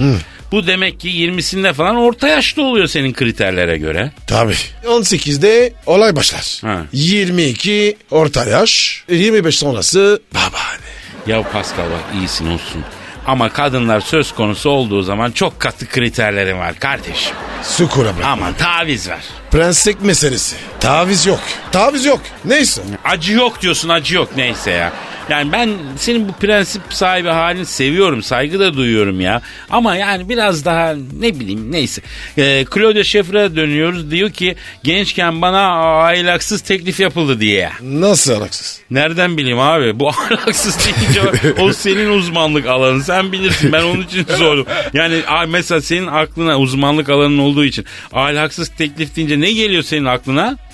bu 0.52 0.66
demek 0.66 1.00
ki 1.00 1.08
20'sinde 1.08 1.72
falan 1.72 1.96
orta 1.96 2.28
yaşta 2.28 2.62
oluyor 2.62 2.86
senin 2.86 3.12
kriterlere 3.12 3.78
göre. 3.78 4.12
Tabii. 4.26 4.54
18'de 4.86 5.72
olay 5.86 6.16
başlar. 6.16 6.60
Ha. 6.62 6.82
22 6.92 7.96
orta 8.10 8.44
yaş. 8.44 9.04
25 9.10 9.58
sonrası 9.58 10.22
babaanne. 10.34 10.94
Ya 11.26 11.42
Pascal 11.42 11.84
bak 11.84 12.20
iyisin 12.20 12.46
olsun. 12.46 12.84
Ama 13.26 13.48
kadınlar 13.48 14.00
söz 14.00 14.34
konusu 14.34 14.70
olduğu 14.70 15.02
zaman 15.02 15.30
çok 15.30 15.60
katı 15.60 15.88
kriterlerim 15.88 16.58
var 16.58 16.78
kardeşim. 16.78 17.36
Sukura 17.62 18.16
bırak. 18.16 18.26
Aman 18.26 18.52
taviz 18.54 19.08
ver. 19.08 19.24
Prenslik 19.50 20.02
meselesi. 20.02 20.56
Taviz 20.80 21.26
yok. 21.26 21.40
Taviz 21.72 22.04
yok. 22.04 22.20
Neyse. 22.44 22.82
Acı 23.04 23.32
yok 23.32 23.62
diyorsun 23.62 23.88
acı 23.88 24.14
yok 24.14 24.28
neyse 24.36 24.70
ya. 24.70 24.92
Yani 25.28 25.52
ben 25.52 25.70
senin 25.96 26.28
bu 26.28 26.32
prensip 26.32 26.82
sahibi 26.90 27.28
halini 27.28 27.66
seviyorum 27.66 28.22
saygı 28.22 28.60
da 28.60 28.74
duyuyorum 28.74 29.20
ya. 29.20 29.42
Ama 29.70 29.96
yani 29.96 30.28
biraz 30.28 30.64
daha 30.64 30.94
ne 31.20 31.40
bileyim 31.40 31.72
neyse. 31.72 32.02
Ee, 32.38 32.64
Claudia 32.74 33.04
Schiffer'a 33.04 33.56
dönüyoruz 33.56 34.10
diyor 34.10 34.30
ki 34.30 34.56
gençken 34.82 35.42
bana 35.42 35.68
aylaksız 36.02 36.60
teklif 36.60 37.00
yapıldı 37.00 37.40
diye. 37.40 37.70
Nasıl 37.82 38.32
araksız? 38.32 38.80
Nereden 38.90 39.36
bileyim 39.36 39.60
abi 39.60 40.00
bu 40.00 40.08
ahlaksız 40.08 40.78
deyince 40.84 41.20
o 41.58 41.72
senin 41.72 42.10
uzmanlık 42.10 42.66
alanın 42.66 43.00
sen 43.00 43.32
bilirsin 43.32 43.72
ben 43.72 43.82
onun 43.82 44.02
için 44.02 44.26
sordum. 44.38 44.66
Yani 44.92 45.22
mesela 45.48 45.80
senin 45.80 46.06
aklına 46.06 46.58
uzmanlık 46.58 47.08
alanın 47.08 47.38
olduğu 47.38 47.64
için 47.64 47.86
ahlaksız 48.12 48.68
teklif 48.68 49.16
deyince 49.16 49.40
ne 49.40 49.52
geliyor 49.52 49.82
senin 49.82 50.04
aklına? 50.04 50.56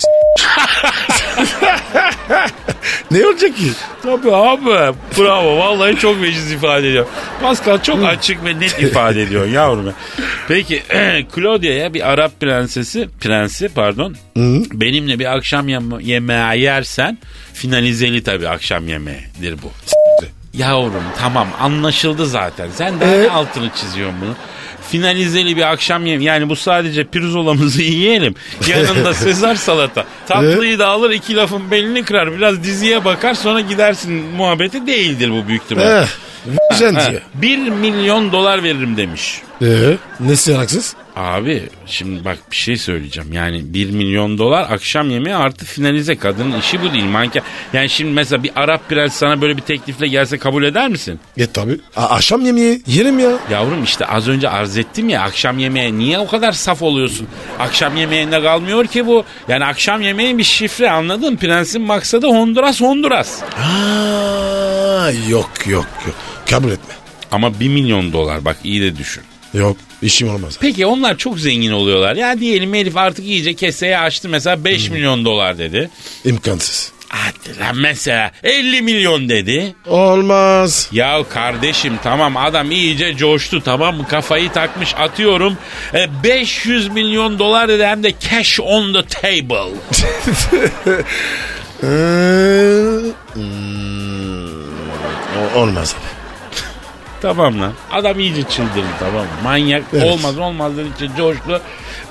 Ne 3.11 3.25
olacak 3.25 3.57
ki? 3.57 3.63
Tabii 4.03 4.31
abi. 4.41 4.95
Bravo. 5.19 5.57
Vallahi 5.57 5.95
çok 5.95 6.21
veciz 6.21 6.51
ifade 6.51 6.89
ediyor. 6.89 7.05
Pascal 7.41 7.81
çok 7.81 8.05
açık 8.05 8.45
ve 8.45 8.59
net 8.59 8.79
ifade 8.83 9.21
ediyor 9.21 9.45
yavrum. 9.47 9.93
Peki 10.47 10.83
Claudia'ya 11.35 11.93
bir 11.93 12.09
Arap 12.11 12.39
prensesi, 12.39 13.09
prensi 13.19 13.69
pardon. 13.69 14.15
Benimle 14.73 15.19
bir 15.19 15.35
akşam 15.35 15.69
yeme- 15.69 16.03
yemeği 16.03 16.61
yersen 16.63 17.17
finalizeli 17.53 18.23
tabii 18.23 18.47
akşam 18.49 18.87
yemeğidir 18.87 19.55
bu. 19.63 19.71
Yavrum 20.53 21.03
tamam 21.19 21.47
anlaşıldı 21.59 22.25
zaten. 22.25 22.69
Sen 22.75 22.99
daha 22.99 23.09
ne 23.11 23.29
altını 23.29 23.69
çiziyorsun 23.75 24.21
bunu? 24.21 24.35
Finalizeli 24.89 25.57
bir 25.57 25.71
akşam 25.71 26.05
yemeği. 26.05 26.27
Yani 26.27 26.49
bu 26.49 26.55
sadece 26.55 27.03
pirzolamızı 27.03 27.81
yiyelim. 27.81 28.35
Yanında 28.67 29.13
sezar 29.13 29.55
salata. 29.55 30.05
Tatlıyı 30.27 30.79
da 30.79 30.87
alır 30.87 31.09
iki 31.09 31.35
lafın 31.35 31.71
belini 31.71 32.03
kırar. 32.03 32.31
Biraz 32.37 32.63
diziye 32.63 33.05
bakar 33.05 33.33
sonra 33.33 33.59
gidersin 33.61 34.13
muhabbeti 34.13 34.87
değildir 34.87 35.31
bu 35.31 35.47
büyük 35.47 35.63
ihtimal. 35.63 35.83
Eh. 36.03 36.07
Vereceksin 36.47 36.95
Ha, 36.95 37.09
diyor. 37.11 37.21
bir 37.33 37.57
milyon 37.57 38.31
dolar 38.31 38.63
veririm 38.63 38.97
demiş. 38.97 39.41
Ee, 39.61 39.67
nesi 40.19 40.57
araksız? 40.57 40.95
Abi 41.15 41.63
şimdi 41.85 42.25
bak 42.25 42.37
bir 42.51 42.55
şey 42.55 42.77
söyleyeceğim. 42.77 43.33
Yani 43.33 43.73
1 43.73 43.89
milyon 43.91 44.37
dolar 44.37 44.67
akşam 44.71 45.09
yemeği 45.09 45.35
artı 45.35 45.65
finalize. 45.65 46.15
Kadının 46.15 46.59
işi 46.59 46.81
bu 46.83 46.93
değil 46.93 47.05
manken. 47.05 47.43
Yani 47.73 47.89
şimdi 47.89 48.11
mesela 48.11 48.43
bir 48.43 48.51
Arap 48.55 48.89
prens 48.89 49.13
sana 49.13 49.41
böyle 49.41 49.57
bir 49.57 49.61
teklifle 49.61 50.07
gelse 50.07 50.37
kabul 50.37 50.63
eder 50.63 50.87
misin? 50.89 51.19
E 51.37 51.47
tabi. 51.47 51.79
akşam 51.95 52.45
yemeği 52.45 52.81
yerim 52.87 53.19
ya. 53.19 53.31
Yavrum 53.51 53.83
işte 53.83 54.05
az 54.05 54.27
önce 54.27 54.49
arz 54.49 54.77
ettim 54.77 55.09
ya 55.09 55.21
akşam 55.21 55.59
yemeğe 55.59 55.93
niye 55.93 56.19
o 56.19 56.27
kadar 56.27 56.51
saf 56.51 56.81
oluyorsun? 56.81 57.27
Akşam 57.59 57.97
yemeğinde 57.97 58.41
kalmıyor 58.41 58.85
ki 58.85 59.07
bu. 59.07 59.23
Yani 59.47 59.65
akşam 59.65 60.01
yemeği 60.01 60.37
bir 60.37 60.43
şifre 60.43 60.89
anladın? 60.91 61.37
Prensin 61.37 61.81
maksadı 61.81 62.27
Honduras 62.27 62.81
Honduras. 62.81 63.41
Aa, 63.41 65.11
yok 65.29 65.49
yok 65.67 65.87
yok. 66.05 66.15
Kabul 66.49 66.71
etme. 66.71 66.93
Ama 67.31 67.59
1 67.59 67.67
milyon 67.69 68.13
dolar 68.13 68.45
bak 68.45 68.57
iyi 68.63 68.81
de 68.81 68.97
düşün. 68.97 69.23
Yok 69.53 69.77
işim 70.01 70.29
olmaz. 70.29 70.57
Peki 70.61 70.85
onlar 70.85 71.17
çok 71.17 71.39
zengin 71.39 71.71
oluyorlar. 71.71 72.15
Ya 72.15 72.39
diyelim 72.39 72.73
herif 72.73 72.97
artık 72.97 73.25
iyice 73.25 73.53
keseye 73.53 73.99
açtı 73.99 74.29
mesela 74.29 74.63
5 74.63 74.89
milyon 74.89 75.25
dolar 75.25 75.57
dedi. 75.57 75.89
İmkansız. 76.25 76.91
Hadi 77.09 77.59
lan 77.59 77.77
mesela 77.77 78.31
50 78.43 78.81
milyon 78.81 79.29
dedi. 79.29 79.75
Olmaz. 79.87 80.89
Ya 80.91 81.23
kardeşim 81.29 81.93
tamam 82.03 82.37
adam 82.37 82.71
iyice 82.71 83.17
coştu 83.17 83.61
tamam 83.61 83.95
mı 83.97 84.07
kafayı 84.07 84.51
takmış 84.51 84.95
atıyorum. 84.95 85.57
E, 85.93 86.23
500 86.23 86.87
milyon 86.87 87.39
dolar 87.39 87.67
dedi 87.69 87.85
hem 87.85 88.03
de 88.03 88.13
cash 88.29 88.59
on 88.59 88.93
the 88.93 89.03
table. 89.05 89.71
Ee, 91.83 91.87
hmm, 93.33 94.61
olmaz 95.55 95.95
abi. 95.99 96.10
Tamam 97.21 97.61
lan 97.61 97.73
adam 97.91 98.19
iyice 98.19 98.43
çıldırdı 98.43 98.87
tamam 98.99 99.21
mı? 99.21 99.27
Manyak 99.43 99.83
Evet. 99.93 100.03
olmaz 100.11 100.37
olmaz 100.39 100.77
dedikçe 100.77 101.07
coştu. 101.17 101.61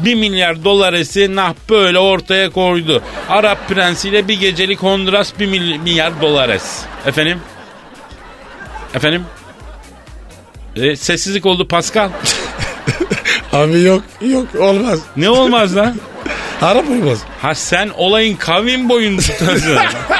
1 0.00 0.14
milyar 0.14 0.64
dolaresi 0.64 1.36
nah 1.36 1.54
böyle 1.70 1.98
ortaya 1.98 2.50
koydu. 2.50 3.02
Arap 3.28 3.68
prensiyle 3.68 4.28
bir 4.28 4.40
gecelik 4.40 4.82
Honduras 4.82 5.32
1 5.38 5.46
milyar 5.46 6.20
dolares. 6.20 6.80
Efendim? 7.06 7.40
Efendim? 8.94 9.24
E, 10.76 10.96
sessizlik 10.96 11.46
oldu 11.46 11.68
Pascal. 11.68 12.10
Abi 13.52 13.80
yok 13.82 14.02
yok 14.20 14.46
olmaz. 14.58 15.00
Ne 15.16 15.30
olmaz 15.30 15.76
lan? 15.76 15.96
Arap 16.62 16.88
olmaz. 16.90 17.18
Ha 17.42 17.54
sen 17.54 17.90
olayın 17.96 18.36
kavim 18.36 18.88
boyunu 18.88 19.20
tutasın. 19.20 19.78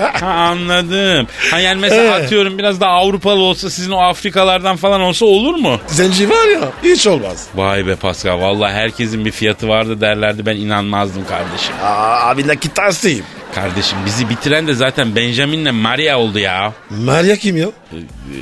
ha 0.00 0.26
anladım. 0.26 1.26
Ha 1.50 1.58
yani 1.60 1.80
mesela 1.80 2.18
Ee? 2.18 2.24
atıyorum 2.24 2.58
biraz 2.58 2.80
daha 2.80 2.90
Avrupalı 2.90 3.40
olsa 3.40 3.70
sizin 3.70 3.90
o 3.90 4.00
Afrikalardan 4.02 4.76
falan 4.76 5.00
olsa 5.00 5.26
olur 5.26 5.54
mu? 5.54 5.80
Zenci 5.86 6.30
var 6.30 6.48
ya 6.48 6.60
hiç 6.84 7.06
olmaz. 7.06 7.46
Vay 7.54 7.86
be 7.86 7.96
Pascal 7.96 8.40
vallahi 8.40 8.72
herkesin 8.72 9.24
bir 9.24 9.30
fiyatı 9.30 9.68
vardı 9.68 10.00
derlerdi 10.00 10.46
ben 10.46 10.56
inanmazdım 10.56 11.24
kardeşim. 11.26 11.74
Aa, 11.84 12.28
abi 12.30 12.48
nakit 12.48 12.78
hastayım. 12.78 13.24
Kardeşim 13.54 13.98
bizi 14.06 14.28
bitiren 14.28 14.66
de 14.66 14.74
zaten 14.74 15.16
Benjamin'le 15.16 15.74
Maria 15.74 16.18
oldu 16.18 16.38
ya. 16.38 16.72
Maria 16.90 17.36
kim 17.36 17.56
ya? 17.56 17.66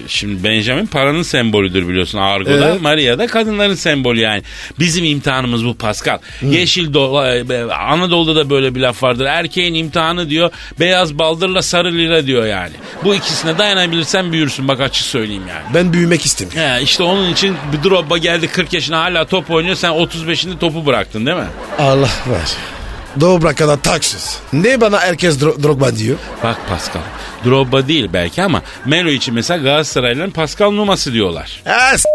Şimdi 0.06 0.44
Benjamin 0.44 0.86
paranın 0.86 1.22
sembolüdür 1.22 1.88
biliyorsun 1.88 2.18
Argo'da. 2.18 2.68
Evet. 2.68 2.80
Maria 2.80 3.18
da 3.18 3.26
kadınların 3.26 3.74
sembolü 3.74 4.20
yani. 4.20 4.42
Bizim 4.78 5.04
imtihanımız 5.04 5.64
bu 5.64 5.74
Pascal. 5.76 6.18
Yeşil 6.42 6.94
dola, 6.94 7.34
e, 7.36 7.62
Anadolu'da 7.72 8.36
da 8.36 8.50
böyle 8.50 8.74
bir 8.74 8.80
laf 8.80 9.02
vardır. 9.02 9.24
Erkeğin 9.24 9.74
imtihanı 9.74 10.30
diyor 10.30 10.50
beyaz 10.80 11.18
baldırla 11.18 11.62
sarı 11.62 11.92
lira 11.92 12.26
diyor 12.26 12.46
yani. 12.46 12.72
Bu 13.04 13.14
ikisine 13.14 13.58
dayanabilirsen 13.58 14.32
büyürsün 14.32 14.68
bak 14.68 14.80
açık 14.80 15.06
söyleyeyim 15.06 15.42
yani. 15.48 15.74
Ben 15.74 15.92
büyümek 15.92 16.24
istemiyorum. 16.26 16.72
He, 16.78 16.82
işte 16.82 17.02
onun 17.02 17.32
için 17.32 17.56
bir 17.72 17.90
Drogba 17.90 18.18
geldi 18.18 18.48
40 18.48 18.72
yaşına 18.72 19.00
hala 19.00 19.24
top 19.26 19.50
oynuyor 19.50 19.74
sen 19.74 19.90
35'inde 19.90 20.58
topu 20.58 20.86
bıraktın 20.86 21.26
değil 21.26 21.36
mi? 21.36 21.46
Allah 21.78 22.10
var. 22.26 22.77
Dobra 23.20 23.54
kadar 23.54 23.76
taksız. 23.82 24.36
Ne 24.52 24.80
bana 24.80 25.00
herkes 25.00 25.36
dro- 25.42 25.62
Drogba 25.62 25.96
diyor? 25.96 26.18
Bak 26.44 26.56
Pascal. 26.68 27.00
Drogba 27.44 27.88
değil 27.88 28.08
belki 28.12 28.42
ama 28.42 28.62
Melo 28.86 29.08
için 29.10 29.34
mesela 29.34 29.62
Galatasaraylıların 29.62 30.30
Pascal 30.30 30.70
numası 30.70 31.12
diyorlar. 31.12 31.62
Ha, 31.64 31.98
s- 31.98 32.08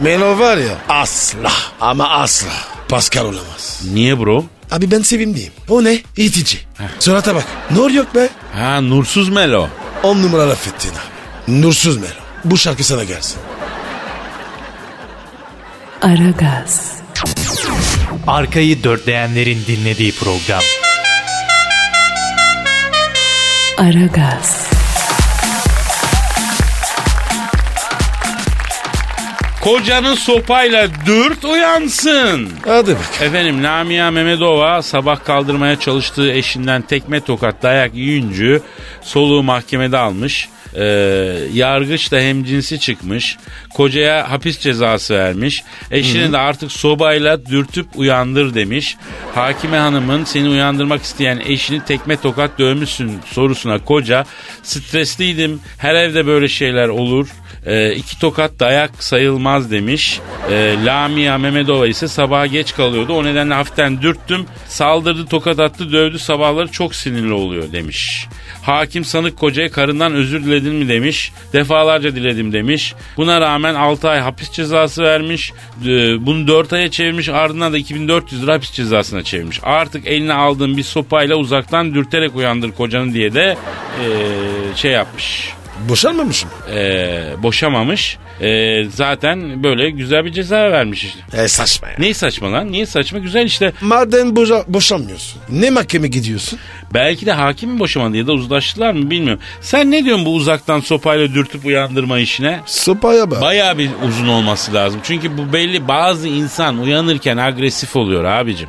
Melo 0.00 0.38
var 0.38 0.56
ya 0.56 0.74
asla 0.88 1.52
ama 1.80 2.08
asla 2.10 2.48
Pascal 2.88 3.24
olamaz. 3.24 3.80
Niye 3.92 4.18
bro? 4.20 4.44
Abi 4.70 4.90
ben 4.90 5.02
sevimliyim. 5.02 5.52
O 5.68 5.84
ne? 5.84 6.02
İtici. 6.16 6.58
Surata 7.00 7.34
bak. 7.34 7.44
Nur 7.70 7.90
yok 7.90 8.14
be. 8.14 8.28
Ha 8.54 8.80
nursuz 8.80 9.28
Melo. 9.28 9.68
On 10.02 10.22
numara 10.22 10.48
laf 10.48 10.66
ettin 10.68 10.90
abi. 10.90 11.62
Nursuz 11.62 11.96
Melo. 11.96 12.10
Bu 12.44 12.58
şarkı 12.58 12.84
sana 12.84 13.04
gelsin. 13.04 13.36
Aragaz, 16.02 16.92
Arkayı 18.26 18.84
dörtleyenlerin 18.84 19.58
dinlediği 19.66 20.12
program. 20.12 20.60
Aragaz, 23.78 24.68
Kocanı 29.60 30.16
sopayla 30.16 30.88
dürt 31.06 31.44
uyansın. 31.44 32.50
Hadi 32.64 32.90
bak. 32.90 33.22
Efendim 33.22 33.64
Lamia 33.64 34.10
Memedova 34.10 34.82
sabah 34.82 35.24
kaldırmaya 35.24 35.80
çalıştığı 35.80 36.32
eşinden 36.32 36.82
tekme 36.82 37.20
tokat 37.20 37.62
dayak 37.62 37.94
yiyince 37.94 38.60
Soluğu 39.02 39.42
mahkemede 39.42 39.98
almış. 39.98 40.48
Ee, 40.76 40.84
yargıç 41.52 42.12
da 42.12 42.18
hemcinsi 42.20 42.80
çıkmış. 42.80 43.36
Kocaya 43.74 44.30
hapis 44.30 44.58
cezası 44.58 45.14
vermiş. 45.14 45.62
Eşini 45.90 46.32
de 46.32 46.38
artık 46.38 46.72
sobayla 46.72 47.46
dürtüp 47.46 47.86
uyandır 47.94 48.54
demiş. 48.54 48.96
Hakime 49.34 49.76
hanımın 49.76 50.24
seni 50.24 50.48
uyandırmak 50.48 51.02
isteyen 51.02 51.42
eşini 51.46 51.84
tekme 51.84 52.16
tokat 52.16 52.58
dövmüşsün 52.58 53.12
sorusuna 53.26 53.78
koca 53.78 54.24
stresliydim. 54.62 55.60
Her 55.78 55.94
evde 55.94 56.26
böyle 56.26 56.48
şeyler 56.48 56.88
olur. 56.88 57.28
Ee, 57.66 57.92
iki 57.92 58.18
tokat 58.18 58.60
dayak 58.60 59.04
sayılmaz 59.04 59.70
demiş. 59.70 60.20
Ee, 60.50 60.76
Lamia 60.84 61.38
Mehmedova 61.38 61.86
ise 61.86 62.08
sabaha 62.08 62.46
geç 62.46 62.74
kalıyordu. 62.74 63.12
O 63.12 63.24
nedenle 63.24 63.54
hafiften 63.54 64.02
dürttüm. 64.02 64.46
Saldırdı, 64.68 65.26
tokat 65.26 65.60
attı, 65.60 65.92
dövdü. 65.92 66.18
Sabahları 66.18 66.68
çok 66.68 66.94
sinirli 66.94 67.32
oluyor 67.32 67.72
demiş. 67.72 68.26
Hakim 68.62 69.04
sanık 69.04 69.38
kocaya 69.38 69.70
karından 69.70 70.12
özür 70.14 70.44
diledin 70.44 70.74
mi 70.74 70.88
demiş. 70.88 71.32
Defalarca 71.52 72.16
diledim 72.16 72.52
demiş. 72.52 72.94
Buna 73.16 73.40
rağmen 73.40 73.74
6 73.74 74.08
ay 74.08 74.20
hapis 74.20 74.50
cezası 74.50 75.02
vermiş. 75.02 75.52
Ee, 75.82 75.86
bunu 76.26 76.48
4 76.48 76.72
aya 76.72 76.90
çevirmiş. 76.90 77.28
Ardından 77.28 77.72
da 77.72 77.78
2400 77.78 78.42
lira 78.42 78.54
hapis 78.54 78.72
cezasına 78.72 79.22
çevirmiş. 79.22 79.60
Artık 79.62 80.06
eline 80.06 80.34
aldığın 80.34 80.76
bir 80.76 80.82
sopayla 80.82 81.36
uzaktan 81.36 81.94
dürterek 81.94 82.36
uyandır 82.36 82.72
kocanı 82.72 83.14
diye 83.14 83.34
de 83.34 83.56
ee, 84.00 84.76
şey 84.76 84.90
yapmış 84.92 85.54
Boşanmamışım. 85.88 86.50
e, 86.74 87.22
boşamamış. 87.42 88.18
E, 88.40 88.84
zaten 88.94 89.62
böyle 89.62 89.90
güzel 89.90 90.24
bir 90.24 90.32
ceza 90.32 90.56
vermiş 90.70 91.04
işte. 91.04 91.42
E 91.42 91.48
saçma 91.48 91.88
ya. 91.88 91.94
Neyi 91.98 92.14
saçma 92.14 92.52
lan? 92.52 92.72
Niye 92.72 92.86
saçma? 92.86 93.18
Güzel 93.18 93.44
işte. 93.46 93.72
Madem 93.80 94.36
boşa, 94.36 94.64
boşanmıyorsun. 94.68 95.40
Ne 95.48 95.70
mahkeme 95.70 96.08
gidiyorsun? 96.08 96.58
Belki 96.94 97.26
de 97.26 97.32
hakim 97.32 97.70
mi 97.70 97.78
boşamadı 97.78 98.16
ya 98.16 98.26
da 98.26 98.32
uzlaştılar 98.32 98.92
mı 98.92 99.10
bilmiyorum. 99.10 99.42
Sen 99.60 99.90
ne 99.90 100.04
diyorsun 100.04 100.26
bu 100.26 100.34
uzaktan 100.34 100.80
sopayla 100.80 101.34
dürtüp 101.34 101.66
uyandırma 101.66 102.18
işine? 102.18 102.60
Sopaya 102.66 103.30
bak. 103.30 103.40
Bayağı 103.42 103.78
bir 103.78 103.90
uzun 104.08 104.28
olması 104.28 104.74
lazım. 104.74 105.00
Çünkü 105.04 105.38
bu 105.38 105.52
belli 105.52 105.88
bazı 105.88 106.28
insan 106.28 106.78
uyanırken 106.78 107.36
agresif 107.36 107.96
oluyor 107.96 108.24
abicim. 108.24 108.68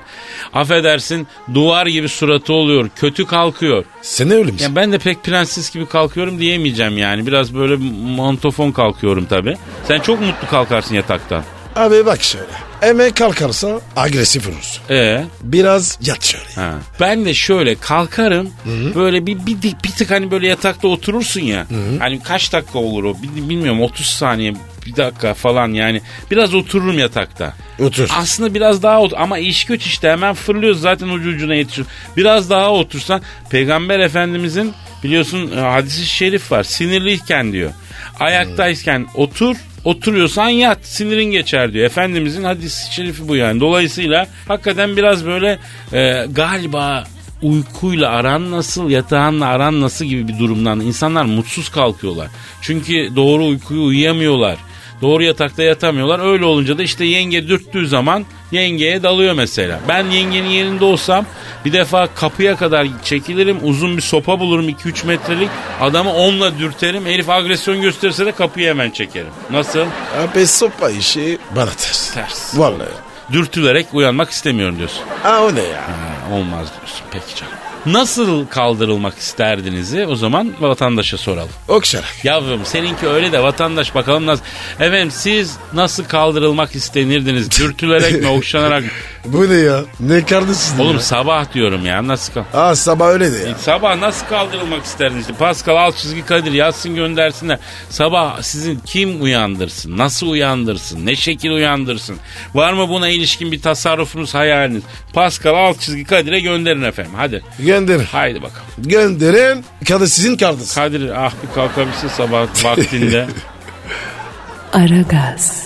Affedersin 0.54 1.28
duvar 1.54 1.88
gibi 1.88 2.10
suratı 2.10 2.54
oluyor. 2.54 2.90
Kötü 2.96 3.26
kalkıyor. 3.26 3.86
Sen 4.02 4.32
öyle 4.32 4.52
misin? 4.52 4.66
Ya 4.70 4.76
ben 4.76 4.92
de 4.92 4.98
pek 4.98 5.24
prenses 5.24 5.74
gibi 5.74 5.86
kalkıyorum 5.86 6.40
diyemeyeceğim 6.40 6.98
yani. 6.98 7.28
Biraz 7.28 7.56
böyle 7.56 7.76
montofon 8.16 8.72
kalkıyorum 8.72 9.26
tabii. 9.26 9.58
Sen 9.88 10.00
çok 10.00 10.22
mutlu 10.22 10.48
kalkarsın 10.50 10.96
yataktan. 10.96 11.44
Abi 11.76 12.06
bak 12.06 12.24
şöyle. 12.24 12.46
Hemen 12.82 13.12
kalkarsa 13.12 13.80
agresif 13.96 14.48
olursun. 14.50 14.84
Ee, 14.90 15.24
Biraz 15.42 15.98
yat 16.02 16.24
şöyle. 16.26 16.46
ha. 16.56 16.74
Ben 17.00 17.26
de 17.26 17.34
şöyle 17.34 17.76
kalkarım. 17.76 18.50
Böyle 18.96 19.26
bir, 19.26 19.46
bir, 19.46 19.58
bir 19.84 19.92
tık 19.98 20.12
hani 20.12 20.32
böyle 20.32 20.48
yatakta 20.48 20.88
oturursun 20.88 21.42
ya. 21.42 21.68
Hani 22.00 22.24
kaç 22.24 22.54
dakika 22.54 22.80
olur 22.80 23.04
o 23.04 23.14
Bil- 23.22 23.50
bilmiyorum 23.50 23.82
30 23.82 24.06
saniye 24.06 24.54
bir 24.86 24.96
dakika 24.96 25.34
falan 25.34 25.68
yani. 25.74 26.02
Biraz 26.32 26.54
otururum 26.54 27.00
yatakta. 27.00 27.54
Otur. 27.80 28.10
Aslında 28.18 28.54
biraz 28.54 28.84
daha 28.84 29.02
otur 29.02 29.18
ama 29.20 29.38
iş 29.38 29.66
güç 29.66 29.86
işte 29.86 30.10
hemen 30.10 30.34
fırlıyoruz 30.34 30.82
zaten 30.82 31.08
ucu 31.10 31.30
ucuna 31.30 31.56
yetişiyor. 31.56 31.88
Biraz 32.18 32.50
daha 32.50 32.72
otursan 32.72 33.22
Peygamber 33.50 34.00
Efendimizin 34.00 34.74
biliyorsun 35.04 35.52
e, 35.58 35.60
hadisi 35.60 36.06
şerif 36.06 36.52
var 36.52 36.64
sinirliyken 36.64 37.52
diyor. 37.54 37.72
Ayaktayken 38.20 39.08
otur 39.16 39.56
oturuyorsan 39.86 40.50
yat 40.50 40.86
sinirin 40.86 41.32
geçer 41.32 41.74
diyor. 41.74 41.86
Efendimizin 41.86 42.44
hadisi 42.44 42.94
şerifi 42.94 43.28
bu 43.28 43.36
yani. 43.36 43.60
Dolayısıyla 43.60 44.28
hakikaten 44.48 44.98
biraz 44.98 45.26
böyle 45.26 45.60
e, 45.94 46.26
galiba 46.32 47.04
uykuyla 47.42 48.10
aran 48.10 48.52
nasıl, 48.52 48.90
yatağınla 48.90 49.46
aran 49.46 49.82
nasıl 49.82 50.06
gibi 50.06 50.28
bir 50.28 50.40
durumdan 50.40 50.80
insanlar 50.80 51.26
mutsuz 51.26 51.70
kalkıyorlar. 51.70 52.28
Çünkü 52.62 53.16
doğru 53.16 53.46
uykuyu 53.46 53.84
uyuyamıyorlar. 53.84 54.58
Doğru 55.06 55.24
yatakta 55.24 55.64
yatamıyorlar. 55.64 56.32
Öyle 56.32 56.46
olunca 56.46 56.78
da 56.78 56.84
işte 56.84 57.06
yenge 57.06 57.48
dürttüğü 57.48 57.88
zaman 57.88 58.26
yengeye 58.52 59.04
dalıyor 59.04 59.34
mesela. 59.34 59.80
Ben 59.88 60.06
yengenin 60.10 60.50
yerinde 60.50 60.86
olsam 60.86 61.26
bir 61.66 61.74
defa 61.74 62.08
kapıya 62.16 62.56
kadar 62.56 62.88
çekilirim. 63.04 63.60
Uzun 63.64 63.98
bir 63.98 64.02
sopa 64.02 64.40
bulurum 64.40 64.70
2-3 64.70 65.06
metrelik. 65.08 65.50
Adamı 65.82 66.14
onunla 66.14 66.60
dürterim. 66.60 67.06
Herif 67.06 67.30
agresyon 67.30 67.82
gösterirse 67.82 68.26
de 68.26 68.32
kapıyı 68.32 68.70
hemen 68.70 68.90
çekerim. 68.92 69.32
Nasıl? 69.50 69.86
Abi 70.34 70.48
sopa 70.48 70.90
işi 70.90 71.38
bana 71.56 71.70
ters. 71.70 72.14
Ters. 72.14 72.58
Vallahi. 72.60 72.90
Dürtülerek 73.32 73.88
uyanmak 73.94 74.30
istemiyorum 74.30 74.78
diyorsun. 74.78 75.02
Ha 75.24 75.44
o 75.44 75.56
ne 75.56 75.64
ya? 75.64 75.82
Ha, 75.82 76.36
olmaz 76.36 76.68
diyorsun. 76.78 77.06
Peki 77.12 77.36
canım. 77.36 77.65
Nasıl 77.86 78.48
kaldırılmak 78.48 79.18
isterdinizi 79.18 80.06
o 80.06 80.16
zaman 80.16 80.54
vatandaşa 80.60 81.18
soralım. 81.18 81.50
Okşarak. 81.68 82.16
Yavrum 82.24 82.62
seninki 82.66 83.08
öyle 83.08 83.32
de 83.32 83.44
vatandaş 83.44 83.96
bakalım 83.96 84.26
nasıl. 84.26 84.44
Efendim 84.80 85.12
siz 85.12 85.58
nasıl 85.74 86.04
kaldırılmak 86.04 86.76
istenirdiniz? 86.76 87.60
Dürtülerek 87.60 88.22
mi 88.22 88.28
okşanarak 88.38 88.84
mı? 88.84 88.90
Bu 89.26 89.50
ne 89.50 89.54
ya? 89.56 89.80
Ne 90.00 90.26
kardeşsin 90.26 90.80
Oğlum 90.80 90.94
ya? 90.94 91.00
sabah 91.02 91.54
diyorum 91.54 91.86
ya 91.86 92.08
nasıl 92.08 92.34
kal- 92.34 92.44
Ha 92.52 92.76
sabah 92.76 93.08
öyle 93.08 93.34
de 93.34 93.38
ya. 93.50 93.56
Sabah 93.56 93.98
nasıl 93.98 94.26
kaldırılmak 94.28 94.86
isterdiniz? 94.86 95.22
İşte 95.22 95.34
Pascal 95.34 95.76
alt 95.76 95.98
çizgi 95.98 96.26
Kadir 96.26 96.52
yazsın 96.52 96.96
göndersinler. 96.96 97.60
Sabah 97.90 98.42
sizin 98.42 98.80
kim 98.86 99.22
uyandırsın? 99.24 99.98
Nasıl 99.98 100.28
uyandırsın? 100.28 101.06
Ne 101.06 101.16
şekil 101.16 101.50
uyandırsın? 101.52 102.18
Var 102.56 102.74
mı 102.74 102.90
buna 102.90 103.08
ilişkin 103.10 103.52
bir 103.52 103.62
tasarrufunuz 103.62 104.34
hayaliniz? 104.34 104.84
Pascal 105.14 105.54
alt 105.56 105.80
çizgi 105.82 106.04
Kadir'e 106.04 106.40
gönderin 106.40 106.82
efendim. 106.84 107.12
Hadi. 107.16 107.44
Gönderin. 107.60 108.06
Haydi 108.12 108.42
bakalım. 108.42 108.66
Gönderin. 108.78 109.66
Kadı 109.88 110.08
sizin 110.10 110.38
kardeşiniz. 110.38 110.76
Kadir 110.76 111.10
ah 111.26 111.32
bir 111.44 111.54
kalkabilse 111.56 112.10
sabah 112.10 112.48
vaktinde. 112.64 113.28
Aragaz, 114.74 115.66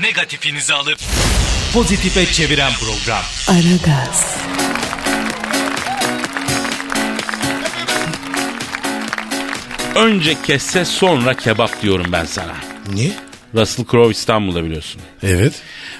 Negatifinizi 0.00 0.74
alıp 0.74 0.98
pozitife 1.72 2.32
çeviren 2.32 2.72
program. 2.72 3.22
Aragaz, 3.48 4.36
Önce 9.96 10.42
kesse 10.42 10.84
sonra 10.84 11.34
kebap 11.34 11.82
diyorum 11.82 12.06
ben 12.12 12.24
sana. 12.24 12.54
Niye? 12.92 13.12
Russell 13.54 13.86
Crowe 13.90 14.10
İstanbul'da 14.10 14.64
biliyorsun. 14.64 15.00
Evet. 15.22 15.52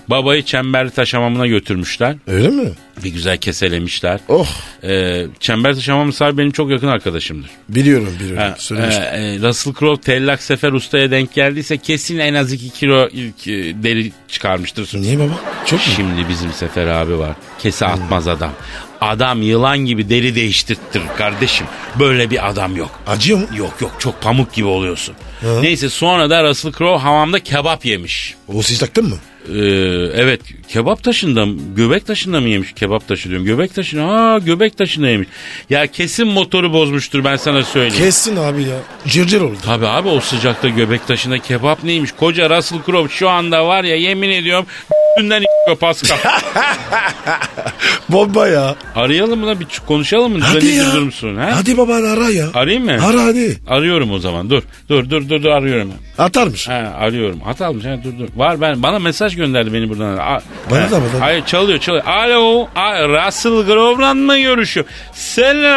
Babayı 0.09 0.43
Çemberli 0.43 1.13
hamamına 1.13 1.47
götürmüşler. 1.47 2.17
Öyle 2.27 2.49
mi? 2.49 2.71
Bir 3.05 3.11
güzel 3.11 3.37
keselemişler. 3.37 4.21
Oh. 4.29 4.49
Ee, 4.85 5.27
Çemberli 5.41 5.81
hamamı 5.91 6.13
sahibi 6.13 6.39
benim 6.39 6.51
çok 6.51 6.71
yakın 6.71 6.87
arkadaşımdır. 6.89 7.51
Biliyorum 7.69 8.15
biliyorum. 8.21 8.43
Ha, 8.43 8.55
Söylemiştim. 8.59 9.03
e, 9.05 9.17
e, 9.17 9.39
Russell 9.39 9.75
Crowe 9.75 10.01
tellak 10.03 10.43
sefer 10.43 10.73
ustaya 10.73 11.11
denk 11.11 11.35
geldiyse 11.35 11.77
kesin 11.77 12.19
en 12.19 12.35
az 12.35 12.53
2 12.53 12.71
kilo 12.71 13.09
ilk 13.13 13.47
e, 13.47 13.53
deri 13.83 14.13
çıkarmıştır. 14.29 14.91
Niye 14.95 15.19
baba? 15.19 15.41
Çok 15.67 15.79
mu? 15.79 15.93
Şimdi 15.97 16.29
bizim 16.29 16.53
Sefer 16.53 16.87
abi 16.87 17.19
var. 17.19 17.37
Kese 17.59 17.87
atmaz 17.87 18.29
adam. 18.29 18.53
Adam 19.01 19.43
yılan 19.43 19.79
gibi 19.79 20.09
deri 20.09 20.35
değiştirtir 20.35 21.03
kardeşim. 21.17 21.67
Böyle 21.99 22.31
bir 22.31 22.49
adam 22.49 22.77
yok. 22.77 23.01
Acıyor 23.07 23.39
mu? 23.39 23.47
Yok 23.57 23.75
yok 23.81 23.93
çok 23.99 24.23
pamuk 24.23 24.53
gibi 24.53 24.67
oluyorsun. 24.67 25.15
Neyse 25.61 25.89
sonra 25.89 26.31
da 26.31 26.45
Russell 26.45 26.73
Crowe 26.73 27.03
hamamda 27.03 27.41
kebap 27.41 27.85
yemiş. 27.85 28.35
O 28.49 28.63
siz 28.63 28.79
taktın 28.79 29.09
mı? 29.09 29.17
Ee, 29.49 29.53
evet 30.15 30.41
kebap 30.69 31.03
taşında 31.05 31.47
mı? 31.47 31.59
Göbek 31.77 32.07
taşında 32.07 32.41
mı 32.41 32.49
yemiş 32.49 32.73
kebap 32.73 33.09
taşı 33.09 33.29
diyorum. 33.29 33.47
Göbek 33.47 33.75
taşında 33.75 34.09
ha 34.09 34.39
göbek 34.39 34.79
taşında 34.79 35.09
yemiş. 35.09 35.29
Ya 35.71 35.87
kesin 35.87 36.29
motoru 36.29 36.73
bozmuştur 36.73 37.25
ben 37.25 37.37
sana 37.37 37.63
söyleyeyim. 37.63 38.05
Kessin 38.05 38.37
abi 38.37 38.63
ya. 38.63 38.77
Cırcır 39.07 39.41
oldu. 39.41 39.57
Tabii 39.65 39.87
abi 39.87 40.09
o 40.09 40.21
sıcakta 40.21 40.69
göbek 40.69 41.07
taşında 41.07 41.39
kebap 41.39 41.85
neymiş? 41.85 42.13
Koca 42.13 42.57
Russell 42.57 42.79
Crowe 42.87 43.15
şu 43.15 43.29
anda 43.29 43.67
var 43.67 43.85
ya 43.85 43.97
yemin 43.97 44.31
ediyorum 44.31 44.67
ünden 45.21 45.43
Pascal. 45.81 46.19
Bomba 48.09 48.49
ya. 48.49 48.75
Arayalım 48.97 49.41
mı 49.41 49.47
lan 49.47 49.61
bir 49.61 49.67
konuşalım 49.87 50.33
mı? 50.33 50.39
Hadi 50.45 50.61
Düzenli 50.61 50.89
ya. 50.89 50.93
durumsun, 50.95 51.37
ha? 51.37 51.51
Hadi 51.55 51.77
baba 51.77 51.95
ara 51.95 52.31
ya. 52.31 52.47
Arayayım 52.55 52.85
mı? 52.85 52.99
Ara 53.07 53.25
hadi. 53.25 53.59
Arıyorum 53.69 54.13
o 54.13 54.19
zaman 54.19 54.51
dur. 54.51 54.63
Dur 54.89 55.11
dur 55.11 55.29
dur 55.29 55.43
dur 55.43 55.51
arıyorum. 55.51 55.93
Atarmış. 56.19 56.69
Ha, 56.69 56.93
arıyorum. 57.01 57.41
Hat 57.41 57.61
almış. 57.61 57.85
Ha, 57.85 57.91
dur 58.05 58.19
dur. 58.19 58.29
Var 58.37 58.61
ben 58.61 58.83
bana 58.83 58.99
mesaj 58.99 59.37
gönderdi 59.37 59.73
beni 59.73 59.89
buradan. 59.89 60.17
A- 60.19 60.41
Bana 60.71 60.81
Ha, 60.83 60.91
da, 60.91 60.97
da. 60.97 61.01
Hayır 61.21 61.45
çalıyor 61.47 61.79
çalıyor. 61.79 62.05
Alo. 62.07 62.69
A- 62.77 63.09
Russell 63.09 63.67
Grove'la 63.67 64.15
mı 64.15 64.39
görüşüyor? 64.39 64.87
Selamın 65.13 65.71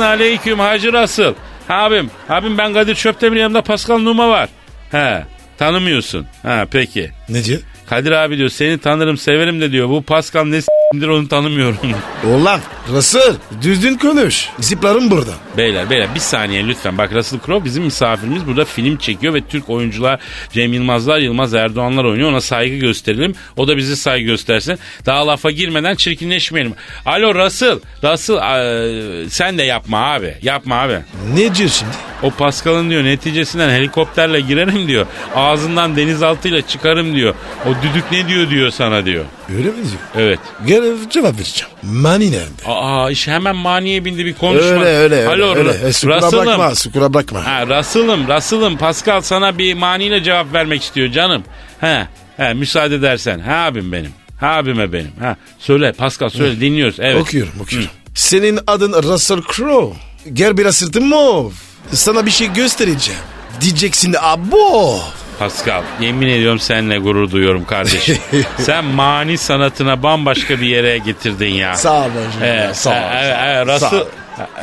aleyküm 0.00 0.58
Hacı 0.58 0.92
Russell. 0.92 1.34
Ha, 1.68 1.74
abim. 1.74 2.10
Abim 2.28 2.58
ben 2.58 2.74
Kadir 2.74 2.94
Çöptemir 2.94 3.36
yanımda 3.36 3.62
Pascal 3.62 3.98
Numa 3.98 4.28
var. 4.28 4.48
He. 4.90 5.24
Tanımıyorsun. 5.58 6.26
Ha 6.42 6.64
peki. 6.70 7.10
Ne 7.28 7.44
diyor? 7.44 7.60
Kadir 7.86 8.12
abi 8.12 8.38
diyor 8.38 8.48
seni 8.48 8.78
tanırım 8.78 9.16
severim 9.16 9.60
de 9.60 9.72
diyor. 9.72 9.88
Bu 9.88 10.02
Pascal 10.02 10.44
ne 10.44 10.60
s***dir 10.94 11.08
onu 11.08 11.28
tanımıyorum. 11.28 11.76
Ulan 12.34 12.60
Russell 12.92 13.34
düzgün 13.62 13.94
konuş. 13.98 14.48
Ziplarım 14.60 15.10
burada. 15.10 15.30
Beyler 15.56 15.90
beyler 15.90 16.14
bir 16.14 16.20
saniye 16.20 16.68
lütfen. 16.68 16.98
Bak 16.98 17.12
Russell 17.12 17.40
Crowe 17.46 17.64
bizim 17.64 17.84
misafirimiz 17.84 18.46
burada 18.46 18.64
film 18.64 18.96
çekiyor 18.96 19.34
ve 19.34 19.40
Türk 19.48 19.70
oyuncular 19.70 20.20
Cem 20.52 20.72
Yılmazlar, 20.72 21.18
Yılmaz 21.18 21.54
Erdoğanlar 21.54 22.04
oynuyor. 22.04 22.30
Ona 22.30 22.40
saygı 22.40 22.76
gösterelim. 22.76 23.34
O 23.56 23.68
da 23.68 23.76
bize 23.76 23.96
saygı 23.96 24.26
göstersin. 24.26 24.78
Daha 25.06 25.26
lafa 25.26 25.50
girmeden 25.50 25.94
çirkinleşmeyelim. 25.94 26.74
Alo 27.06 27.34
Russell. 27.34 27.78
Russell 28.04 28.34
eee, 28.36 29.28
sen 29.30 29.58
de 29.58 29.62
yapma 29.62 29.98
abi. 30.12 30.34
Yapma 30.42 30.74
abi. 30.80 30.98
Ne 31.34 31.54
diyor 31.54 31.68
şimdi? 31.68 31.92
O 32.22 32.30
Pascal'ın 32.30 32.90
diyor 32.90 33.04
neticesinden 33.04 33.70
helikopterle 33.70 34.40
girerim 34.40 34.88
diyor. 34.88 35.06
Ağzından 35.34 35.96
denizaltıyla 35.96 36.62
çıkarım 36.66 37.14
diyor. 37.16 37.34
O 37.66 37.68
düdük 37.82 38.04
ne 38.12 38.28
diyor 38.28 38.50
diyor 38.50 38.70
sana 38.70 39.04
diyor. 39.04 39.24
Öyle 39.56 39.68
mi 39.68 39.74
diyor? 39.76 40.02
Evet. 40.26 40.38
Gel 40.66 40.82
cevap 41.10 41.34
vereceğim. 41.38 41.72
Mani 41.82 42.32
nerede? 42.32 42.62
Aa 42.66 43.10
iş 43.10 43.28
hemen 43.28 43.56
maniye 43.56 44.04
bindi 44.04 44.24
bir 44.26 44.34
konuşma. 44.34 44.68
Öyle 44.70 44.84
öyle 44.88 45.26
Alo 45.28 45.54
öyle. 45.56 45.70
öyle. 45.70 45.88
E, 45.88 45.92
sukura 45.92 46.16
Russell'ım. 46.16 46.46
bakma 46.46 46.74
sukura 46.74 47.14
bakma. 47.14 47.46
Ha 47.46 47.66
Russell'ım 47.66 48.28
Russell'ım 48.28 48.76
Pascal 48.76 49.20
sana 49.20 49.58
bir 49.58 49.74
maniyle 49.74 50.22
cevap 50.22 50.52
vermek 50.52 50.82
istiyor 50.82 51.12
canım. 51.12 51.44
He, 51.80 52.06
he 52.36 52.54
müsaade 52.54 52.94
edersen. 52.94 53.38
Ha 53.38 53.54
abim 53.54 53.92
benim. 53.92 54.10
Ha 54.40 54.46
abime 54.48 54.92
benim. 54.92 55.12
Ha 55.20 55.36
söyle 55.58 55.92
Pascal 55.92 56.28
söyle 56.28 56.60
dinliyoruz. 56.60 56.96
Evet. 57.00 57.22
Okuyorum 57.22 57.52
okuyorum. 57.60 57.90
Senin 58.14 58.58
adın 58.66 58.92
Russell 59.02 59.40
Crowe. 59.56 59.96
Gel 60.32 60.56
biraz 60.58 60.76
sırtın 60.76 61.06
mov. 61.08 61.50
Sana 61.92 62.26
bir 62.26 62.30
şey 62.30 62.52
göstereceğim. 62.52 63.20
Diyeceksin 63.60 64.14
abo. 64.22 65.00
Pascal 65.38 65.82
yemin 66.00 66.26
ediyorum 66.28 66.58
seninle 66.58 66.98
gurur 66.98 67.30
duyuyorum 67.30 67.64
kardeşim. 67.64 68.16
Sen 68.58 68.84
mani 68.84 69.38
sanatına 69.38 70.02
bambaşka 70.02 70.60
bir 70.60 70.66
yere 70.66 70.98
getirdin 70.98 71.48
ya. 71.54 71.76
Sağ 71.76 72.00
ol 72.00 72.04
bacım. 72.04 72.42
Evet, 72.42 72.76
Sağ 72.76 72.90
ol. 72.90 72.94
evet, 73.22 73.36
evet, 73.46 73.66
Sağ 73.80 73.86
Russell. 73.86 74.00
ol. 74.00 74.06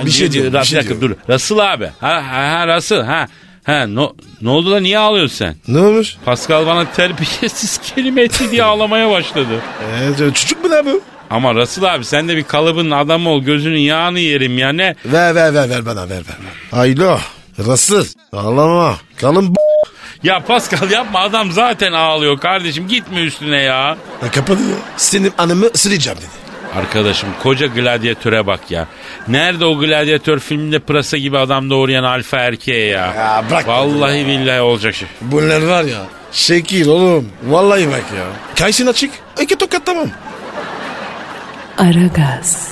Bir 0.06 0.12
şey 0.12 0.32
diyorum, 0.32 0.54
bir 0.54 0.64
şey 0.66 0.82
diyorum. 0.84 1.02
dur. 1.02 1.12
Russell 1.34 1.74
abi. 1.74 1.86
Ha, 2.00 2.24
ha, 2.32 2.52
ha 2.52 2.76
Russell. 2.76 3.02
Ha. 3.04 3.28
Ha, 3.64 3.86
no, 3.88 4.14
ne 4.42 4.50
oldu 4.50 4.72
da 4.72 4.80
niye 4.80 5.00
ağlıyorsun 5.00 5.36
sen? 5.38 5.56
Ne 5.68 5.80
olmuş? 5.80 6.16
Pascal 6.26 6.66
bana 6.68 6.92
terbiyesiz 6.92 7.78
kelime 7.96 8.22
etti 8.22 8.52
diye 8.52 8.64
ağlamaya 8.64 9.10
başladı. 9.12 9.62
Ee, 10.22 10.34
çocuk 10.34 10.64
mu 10.64 10.70
ne 10.72 10.86
bu? 10.86 11.02
Ama 11.30 11.56
Russell 11.56 11.94
abi 11.96 12.06
sen 12.06 12.28
de 12.28 12.38
bir 12.38 12.44
kalıbın 12.44 12.92
adamı 12.92 13.30
ol 13.30 13.42
gözünün 13.44 13.78
yağını 13.80 14.20
yerim 14.20 14.58
ya 14.58 14.70
ne? 14.72 14.96
Ver 15.06 15.36
ver 15.36 15.54
ver 15.54 15.70
ver 15.70 15.86
bana 15.86 16.02
ver 16.10 16.18
ver. 16.18 16.36
Haylo. 16.72 17.18
Russell. 17.60 18.06
Ağlama. 18.34 18.96
Kalın 19.18 19.56
b- 19.56 19.60
Ya 20.24 20.40
Pascal 20.40 20.92
yapma 20.92 21.20
adam 21.20 21.52
zaten 21.52 21.94
ağlıyor 21.94 22.40
kardeşim 22.40 22.88
gitme 22.88 23.22
üstüne 23.22 23.62
ya. 23.62 23.98
Ya 24.24 24.32
Kapadı 24.32 24.62
ya. 24.70 24.76
Senin 24.98 25.34
anımı 25.38 25.66
ısıracağım 25.76 26.18
dedi. 26.18 26.28
Arkadaşım 26.76 27.30
koca 27.44 27.68
gladyatöre 27.68 28.48
bak 28.48 28.72
ya. 28.72 28.88
Nerede 29.28 29.66
o 29.66 29.80
gladyatör 29.80 30.40
filminde 30.40 30.80
pırasa 30.80 31.18
gibi 31.18 31.38
adam 31.38 31.70
doğrayan 31.70 32.04
alfa 32.04 32.38
erkeğe 32.38 32.86
ya. 32.86 33.06
Ya 33.16 33.44
bırak 33.50 33.68
Vallahi 33.68 34.28
billahi 34.28 34.62
olacak 34.62 34.96
şey. 34.96 35.08
Bunlar 35.22 35.62
var 35.62 35.84
ya. 35.84 36.02
Şekil 36.32 36.88
oğlum. 36.88 37.30
Vallahi 37.44 37.88
bak 37.88 38.04
ya. 38.18 38.26
Kaysın 38.60 38.88
açık. 38.88 39.12
İki 39.42 39.56
tokat 39.56 39.86
tamam. 39.86 40.08
Aragaz, 41.78 42.70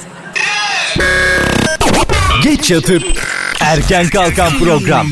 Geç 2.43 2.71
yatıp 2.71 3.03
erken 3.61 4.09
kalkan 4.09 4.59
program. 4.59 5.07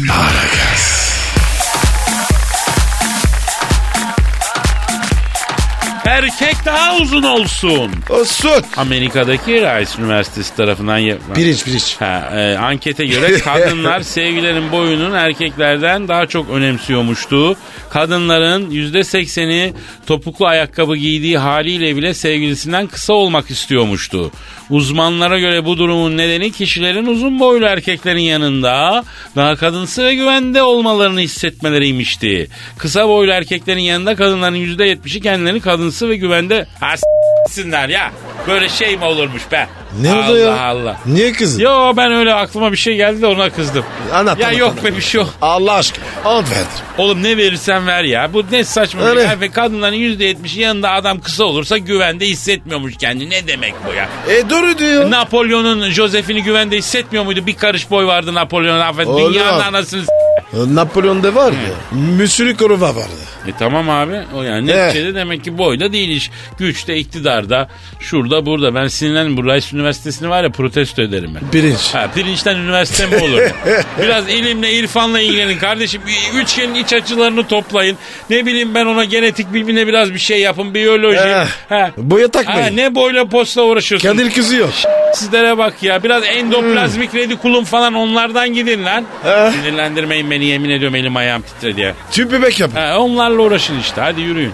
Erkek 6.16 6.66
daha 6.66 6.98
uzun 6.98 7.24
olsun. 7.24 7.92
O 8.10 8.26
süt. 8.26 8.66
Amerika'daki 8.78 9.52
Rice 9.54 10.02
Üniversitesi 10.02 10.56
tarafından 10.56 10.98
yapılan. 10.98 11.34
Pirinç 11.34 11.66
pirinç. 11.66 11.96
Ha, 12.00 12.32
e, 12.36 12.58
ankete 12.58 13.06
göre 13.06 13.40
kadınlar 13.40 14.02
sevgilerin 14.02 14.72
boyunun 14.72 15.14
erkeklerden 15.14 16.08
daha 16.08 16.26
çok 16.26 16.50
önemsiyormuştu. 16.50 17.58
Kadınların 17.90 18.72
%80'i 18.72 19.74
topuklu 20.08 20.46
ayakkabı 20.46 20.96
giydiği 20.96 21.38
haliyle 21.38 21.96
bile 21.96 22.14
sevgilisinden 22.14 22.88
kısa 22.88 23.14
olmak 23.14 23.52
istiyormuştu. 23.52 24.32
Uzmanlara 24.70 25.40
göre 25.40 25.66
bu 25.66 25.78
durumun 25.78 26.18
nedeni 26.18 26.52
kişilerin 26.52 27.06
uzun 27.06 27.40
boylu 27.40 27.66
erkeklerin 27.66 28.20
yanında 28.20 29.04
daha 29.36 29.56
kadınsı 29.56 30.04
ve 30.04 30.16
güvende 30.16 30.64
olmalarını 30.64 31.20
hissetmeleriymişti. 31.20 32.50
Kısa 32.78 33.08
boylu 33.08 33.32
erkeklerin 33.32 33.80
yanında 33.80 34.16
kadınların 34.16 34.56
%70'i 34.56 35.22
kendilerini 35.22 35.60
kadınsı 35.60 36.05
ve 36.10 36.16
güvende... 36.16 36.68
Ha 36.80 36.98
s**sinler 36.98 37.90
ya. 37.90 38.12
Böyle 38.48 38.70
şey 38.70 38.98
mi 38.98 39.06
olurmuş 39.06 39.42
be? 39.52 39.68
Ne 40.02 40.12
Allah 40.14 40.30
oldu 40.30 40.38
ya? 40.38 40.60
Allah. 40.62 40.98
Niye 41.06 41.32
kızın? 41.34 41.62
Yo 41.62 41.94
ben 41.98 42.12
öyle 42.14 42.34
aklıma 42.34 42.72
bir 42.72 42.78
şey 42.78 42.96
geldi 42.96 43.22
de 43.22 43.28
ona 43.28 43.50
kızdım. 43.50 43.86
Anlat, 44.14 44.40
ya 44.40 44.48
anlat, 44.48 44.60
yok 44.60 44.72
anlat. 44.72 44.84
be 44.84 44.98
bir 44.98 45.02
şey 45.02 45.22
yok. 45.22 45.30
Allah 45.42 45.74
aşkına. 45.74 46.04
Ant 46.26 46.52
verdir. 46.52 46.68
Oğlum 46.98 47.24
ne 47.24 47.38
verirsen 47.38 47.88
ver 47.88 48.04
ya. 48.04 48.34
Bu 48.34 48.44
ne 48.52 48.64
saçma 48.64 49.02
bir 49.02 49.06
Öyle. 49.06 49.28
şey. 49.28 49.40
Ve 49.40 49.52
kadınların 49.52 49.96
%70'i 49.96 50.62
yanında 50.62 50.92
adam 50.92 51.20
kısa 51.22 51.44
olursa 51.44 51.78
güvende 51.78 52.26
hissetmiyormuş 52.26 52.94
kendini. 53.00 53.30
Ne 53.30 53.48
demek 53.48 53.74
bu 53.90 53.94
ya? 53.94 54.10
E 54.36 54.50
doğru 54.50 54.78
diyor. 54.78 55.12
Napolyon'un 55.12 55.90
Joseph'ini 55.90 56.44
güvende 56.44 56.78
hissetmiyor 56.78 57.26
muydu? 57.26 57.46
Bir 57.46 57.56
karış 57.58 57.92
boy 57.92 58.06
vardı 58.06 58.34
Napolyon'un. 58.34 58.80
Affet 58.80 59.08
dünyanın 59.08 59.60
anasını 59.62 60.02
s- 60.02 60.12
Napolyon'da 60.56 61.36
var 61.36 61.52
ya. 61.52 62.00
Müsülü 62.18 62.58
koruma 62.58 62.96
vardı. 62.96 63.10
E 63.48 63.52
tamam 63.60 63.90
abi. 63.90 64.20
O 64.36 64.44
yani 64.44 64.72
Eh. 64.72 64.76
neticede 64.86 65.16
demek 65.16 65.44
ki 65.44 65.58
boyda 65.58 65.94
değil 65.94 66.10
iş. 66.10 66.32
Güçte, 66.58 66.96
iktidarda, 66.98 67.70
şurada, 68.00 68.46
burada. 68.46 68.76
Ben 68.76 68.88
sinirlendim. 68.88 69.38
Bu 69.38 69.44
Rice 69.46 69.68
Üniversitesi'ni 69.78 70.30
var 70.30 70.44
ya 70.44 70.50
protesto 70.52 71.02
ederim 71.02 71.32
ben. 71.42 71.52
Pirinç. 71.52 71.94
Ha, 71.94 72.10
pirinçten 72.16 72.56
üniversite 72.58 73.06
mi 73.06 73.16
olur? 73.24 73.42
Biraz 74.02 74.30
ilimle, 74.30 74.74
irfanla 74.74 75.20
ilgilenin 75.20 75.58
kardeşim. 75.58 76.02
Üçgenin 76.36 76.76
iç 76.76 76.94
açılarını 76.94 77.48
toplayın. 77.48 77.98
Ne 78.30 78.46
bileyim 78.46 78.76
ben 78.76 78.86
ona 78.86 79.04
genetik 79.06 79.54
bilimine 79.54 79.88
biraz 79.88 80.14
bir 80.14 80.20
şey 80.20 80.40
yapın. 80.42 80.74
Biyoloji. 80.74 81.18
Eh, 81.20 81.48
ha. 81.70 81.92
boya 81.98 82.26
Ha, 82.26 82.32
takmayın. 82.32 82.78
ne 82.78 82.96
boyla 82.96 83.26
postla 83.30 83.62
uğraşıyorsun? 83.64 84.10
Kadir 84.10 84.32
kızıyor. 84.32 84.70
Sizlere 85.16 85.58
bak 85.58 85.84
ya. 85.84 86.04
Biraz 86.04 86.24
endoplazmik 86.24 87.16
redikulum 87.16 87.66
falan 87.66 87.94
onlardan 87.94 88.50
gidin 88.54 88.86
lan. 88.86 89.06
Eh. 89.26 89.52
Sinirlendirmeyin 89.52 90.32
beni 90.32 90.46
yemin 90.46 90.70
ediyorum 90.70 90.96
elim 90.96 91.16
ayağım 91.16 91.42
titredi 91.42 91.82
ya. 91.82 91.94
Tüp 92.12 92.32
bebek 92.32 92.60
yapın. 92.60 92.76
Ha, 92.78 92.98
onlarla 93.00 93.42
uğraşın 93.42 93.80
işte. 93.80 94.02
Hadi 94.02 94.22
yürüyün. 94.22 94.54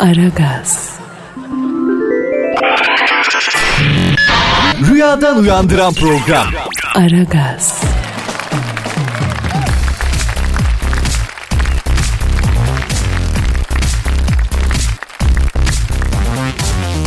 Aragaz, 0.00 0.90
Rüyadan 4.90 5.38
uyandıran 5.38 5.94
program. 5.94 6.46
Aragaz, 6.94 7.82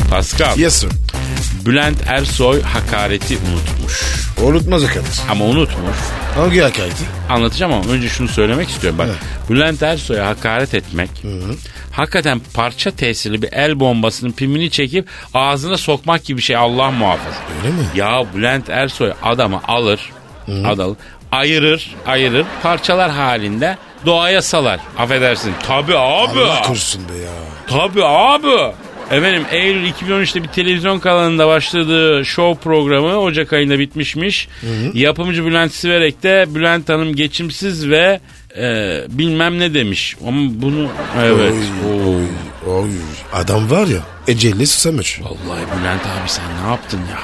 Pascal. 0.09 0.57
Yes 0.57 0.73
sir. 0.73 0.89
Bülent 1.69 1.97
Ersoy 2.07 2.61
hakareti 2.61 3.37
unutmuş. 3.37 4.01
Unutmaz 4.43 4.87
kadar. 4.87 5.03
Ama 5.31 5.45
unutmuş. 5.45 5.97
Hangi 6.35 6.61
hakareti? 6.61 7.03
Anlatacağım 7.29 7.73
ama 7.73 7.91
önce 7.91 8.09
şunu 8.09 8.27
söylemek 8.27 8.69
istiyorum. 8.69 8.99
Bak 8.99 9.07
Bülent 9.49 9.83
Ersoy'a 9.83 10.27
hakaret 10.27 10.73
etmek 10.73 11.09
hakikaten 11.91 12.41
parça 12.53 12.91
tesirli 12.91 13.41
bir 13.41 13.53
el 13.53 13.79
bombasının 13.79 14.31
pimini 14.31 14.69
çekip 14.71 15.07
ağzına 15.33 15.77
sokmak 15.77 16.23
gibi 16.25 16.37
bir 16.37 16.43
şey 16.43 16.55
Allah 16.55 16.91
muhafaza. 16.91 17.37
Öyle 17.63 17.75
mi? 17.75 17.83
Ya 17.95 18.23
Bülent 18.35 18.69
Ersoy 18.69 19.11
adamı 19.23 19.61
alır, 19.67 19.99
adamı 20.65 20.95
ayırır, 21.31 21.95
ayırır 22.07 22.45
parçalar 22.63 23.11
halinde 23.11 23.77
doğaya 24.05 24.41
salar. 24.41 24.79
Affedersin. 24.97 25.53
Tabii 25.67 25.97
abi. 25.97 26.39
Allah 26.39 26.61
korusun 26.61 27.01
be 27.09 27.17
ya. 27.17 27.31
Tabii 27.67 28.05
abi. 28.05 28.73
Efendim 29.11 29.43
Eylül 29.51 29.89
2013'te 29.89 30.43
bir 30.43 30.47
televizyon 30.47 30.99
kanalında 30.99 31.47
başladığı 31.47 32.25
show 32.25 32.63
programı 32.63 33.19
Ocak 33.19 33.53
ayında 33.53 33.79
bitmişmiş. 33.79 34.47
Yapımcı 34.93 35.45
Bülent 35.45 35.73
Siverek 35.73 36.23
de 36.23 36.45
Bülent 36.55 36.89
Hanım 36.89 37.15
geçimsiz 37.15 37.89
ve 37.89 38.19
e, 38.57 38.97
bilmem 39.09 39.59
ne 39.59 39.73
demiş. 39.73 40.15
Ama 40.27 40.41
bunu 40.53 40.87
evet. 41.23 41.53
Oy, 41.89 42.23
Oo. 42.67 42.75
Oy. 42.81 42.89
Adam 43.33 43.71
var 43.71 43.87
ya. 43.87 43.99
Ecelle 44.27 44.65
susamış. 44.65 45.19
Vallahi 45.21 45.61
Bülent 45.79 46.01
abi 46.01 46.29
sen 46.29 46.45
ne 46.63 46.69
yaptın 46.69 46.99
ya? 47.11 47.19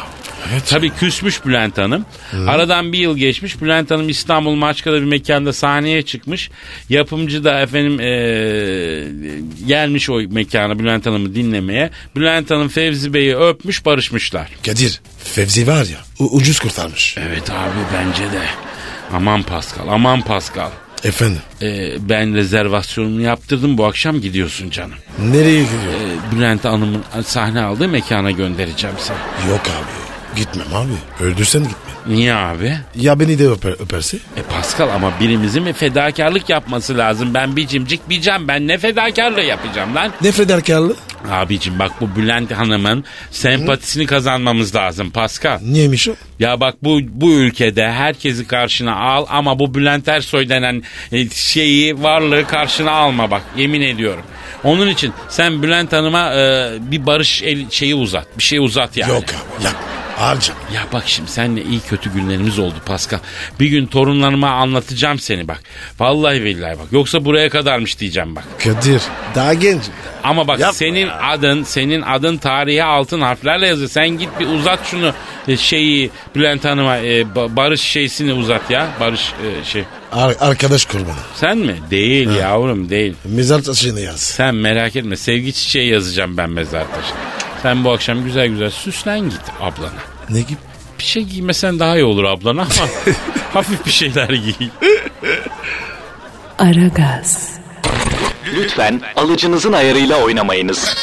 Tabii 0.69 0.89
küsmüş 0.89 1.45
Bülent 1.45 1.77
Hanım. 1.77 2.05
Aradan 2.47 2.93
bir 2.93 2.99
yıl 2.99 3.17
geçmiş. 3.17 3.61
Bülent 3.61 3.91
Hanım 3.91 4.09
İstanbul 4.09 4.55
Maçka'da 4.55 4.95
bir 4.95 5.05
mekanda 5.05 5.53
sahneye 5.53 6.01
çıkmış. 6.01 6.49
Yapımcı 6.89 7.43
da 7.43 7.59
efendim 7.61 7.99
eee, 7.99 9.07
gelmiş 9.67 10.09
o 10.09 10.13
mekana 10.29 10.79
Bülent 10.79 11.05
Hanım'ı 11.05 11.35
dinlemeye. 11.35 11.89
Bülent 12.15 12.51
Hanım 12.51 12.67
Fevzi 12.67 13.13
Bey'i 13.13 13.35
öpmüş 13.37 13.85
barışmışlar. 13.85 14.49
Kadir. 14.65 15.01
Fevzi 15.23 15.67
var 15.67 15.85
ya. 15.85 15.97
u- 16.19 16.29
ucuz 16.37 16.59
kurtarmış. 16.59 17.15
Evet 17.29 17.49
abi 17.49 17.79
bence 17.93 18.23
de. 18.23 18.41
Aman 19.13 19.43
Pascal 19.43 19.87
aman 19.89 20.21
Pascal. 20.21 20.69
Efendim. 21.03 21.41
Eee, 21.61 21.95
ben 21.99 22.33
rezervasyonumu 22.35 23.21
yaptırdım 23.21 23.77
bu 23.77 23.85
akşam 23.85 24.21
gidiyorsun 24.21 24.69
canım. 24.69 24.95
Nereye 25.19 25.63
gidiyor? 25.63 25.83
Eee, 25.93 26.37
Bülent 26.37 26.65
Hanım'ın 26.65 27.03
sahne 27.25 27.61
aldığı 27.61 27.87
mekana 27.87 28.31
göndereceğim 28.31 28.95
seni. 28.99 29.49
Yok 29.51 29.61
abi. 29.61 30.04
Gitmem 30.35 30.67
abi. 30.73 31.23
Öldürsen 31.23 31.63
gitme. 31.63 31.95
Niye 32.07 32.33
abi? 32.33 32.77
Ya 32.95 33.19
beni 33.19 33.39
de 33.39 33.47
öper, 33.47 33.71
öperse? 33.71 34.17
E 34.17 34.41
Pascal 34.41 34.89
ama 34.89 35.11
birimizin 35.19 35.63
mi 35.63 35.73
fedakarlık 35.73 36.49
yapması 36.49 36.97
lazım? 36.97 37.33
Ben 37.33 37.55
bir 37.55 37.67
cimcik 37.67 38.09
bir 38.09 38.21
cam. 38.21 38.47
Ben 38.47 38.67
ne 38.67 38.77
fedakarlığı 38.77 39.41
yapacağım 39.41 39.95
lan? 39.95 40.11
Ne 40.21 40.31
fedakarlığı? 40.31 40.95
Abicim 41.31 41.79
bak 41.79 41.91
bu 42.01 42.15
Bülent 42.15 42.51
Hanım'ın 42.51 43.03
sempatisini 43.31 44.05
kazanmamız 44.05 44.75
lazım 44.75 45.11
Pascal. 45.11 45.59
Niyeymiş 45.61 46.09
o? 46.09 46.13
Ya 46.39 46.59
bak 46.59 46.75
bu 46.83 46.99
bu 47.09 47.31
ülkede 47.31 47.91
herkesi 47.91 48.47
karşına 48.47 48.95
al 48.95 49.25
ama 49.29 49.59
bu 49.59 49.73
Bülent 49.75 50.07
Ersoy 50.07 50.49
denen 50.49 50.83
e, 51.11 51.29
şeyi 51.29 52.03
varlığı 52.03 52.47
karşına 52.47 52.91
alma 52.91 53.31
bak 53.31 53.41
yemin 53.57 53.81
ediyorum. 53.81 54.23
Onun 54.63 54.87
için 54.87 55.13
sen 55.29 55.63
Bülent 55.63 55.93
Hanım'a 55.93 56.33
e, 56.33 56.71
bir 56.79 57.05
barış 57.05 57.43
el, 57.43 57.69
şeyi 57.69 57.95
uzat. 57.95 58.27
Bir 58.37 58.43
şey 58.43 58.59
uzat 58.59 58.97
yani. 58.97 59.09
Yok 59.09 59.23
abi. 59.23 59.63
Ya 59.63 59.71
harca. 60.17 60.53
Ya 60.73 60.81
bak 60.93 61.03
şimdi 61.07 61.31
seninle 61.31 61.63
iyi 61.63 61.79
kötü 61.79 62.13
günlerimiz 62.13 62.59
oldu 62.59 62.75
Pascal. 62.85 63.19
Bir 63.59 63.67
gün 63.67 63.85
torunlarıma 63.85 64.49
anlatacağım 64.49 65.19
seni 65.19 65.47
bak. 65.47 65.63
Vallahi 65.99 66.43
billahi 66.43 66.79
bak. 66.79 66.87
Yoksa 66.91 67.25
buraya 67.25 67.49
kadarmış 67.49 67.99
diyeceğim 67.99 68.35
bak. 68.35 68.43
Kadir. 68.63 69.01
Daha 69.35 69.53
gencim. 69.53 69.93
Ama 70.23 70.47
bak 70.47 70.59
Yapma 70.59 70.73
senin 70.73 71.09
adın, 71.23 71.63
senin 71.63 72.01
adın 72.01 72.37
tarihe 72.37 72.83
altın 72.83 73.21
harflerle 73.21 73.67
yazıyor. 73.67 73.89
Sen 73.89 74.09
git 74.09 74.29
bir 74.39 74.47
uzat 74.47 74.87
şunu 74.87 75.13
e, 75.47 75.57
şeyi 75.57 76.11
Bülent 76.35 76.65
Hanım'a 76.65 76.97
e, 76.97 77.21
ba- 77.21 77.55
barış 77.55 77.81
şeysini 77.81 78.33
uzat 78.33 78.71
ya. 78.71 78.87
Barış 78.99 79.33
e, 79.61 79.63
şey. 79.63 79.83
Ar- 80.11 80.35
arkadaş 80.39 80.85
kurbanı. 80.85 81.15
Sen 81.35 81.57
mi? 81.57 81.75
Değil 81.91 82.29
yavrum 82.29 82.89
değil. 82.89 83.13
Mezar 83.25 83.61
taşını 83.61 83.99
yaz. 83.99 84.19
Sen 84.19 84.55
merak 84.55 84.95
etme. 84.95 85.17
Sevgi 85.17 85.53
çiçeği 85.53 85.89
yazacağım 85.91 86.37
ben 86.37 86.49
mezar 86.49 86.83
taşına. 86.95 87.44
Sen 87.65 87.83
bu 87.83 87.91
akşam 87.91 88.23
güzel 88.23 88.47
güzel 88.47 88.69
süslen 88.69 89.19
git 89.19 89.41
ablana. 89.61 90.01
Ne 90.29 90.41
gibi? 90.41 90.57
Bir 90.99 91.03
şey 91.03 91.23
giymesen 91.23 91.79
daha 91.79 91.95
iyi 91.95 92.03
olur 92.03 92.23
ablana 92.23 92.61
ama 92.61 92.87
hafif 93.53 93.85
bir 93.85 93.91
şeyler 93.91 94.29
giy. 94.29 94.69
Aragaz, 96.59 97.49
Lütfen 98.55 99.01
alıcınızın 99.15 99.73
ayarıyla 99.73 100.17
oynamayınız. 100.17 100.95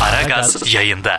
Aragaz 0.00 0.74
yayında. 0.74 1.18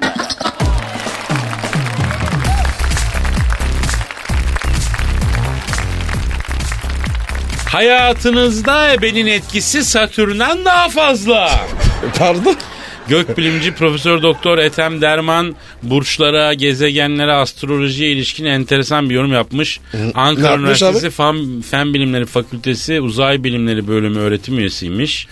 Hayatınızda 7.65 8.93
ebenin 8.93 9.27
etkisi 9.27 9.85
Satürn'den 9.85 10.65
daha 10.65 10.89
fazla. 10.89 11.51
Pardon? 12.19 12.57
Gökbilimci 13.09 13.73
Profesör 13.73 14.21
Doktor 14.21 14.57
Ethem 14.57 15.01
Derman 15.01 15.55
burçlara, 15.83 16.53
gezegenlere, 16.53 17.31
astrolojiye 17.33 18.11
ilişkin 18.11 18.45
enteresan 18.45 19.09
bir 19.09 19.15
yorum 19.15 19.33
yapmış. 19.33 19.79
Ankara 20.15 20.57
Üniversitesi 20.57 21.09
Fen, 21.09 21.61
Fen 21.71 21.93
Bilimleri 21.93 22.25
Fakültesi 22.25 23.01
Uzay 23.01 23.43
Bilimleri 23.43 23.87
Bölümü 23.87 24.19
öğretim 24.19 24.59
üyesiymiş. 24.59 25.27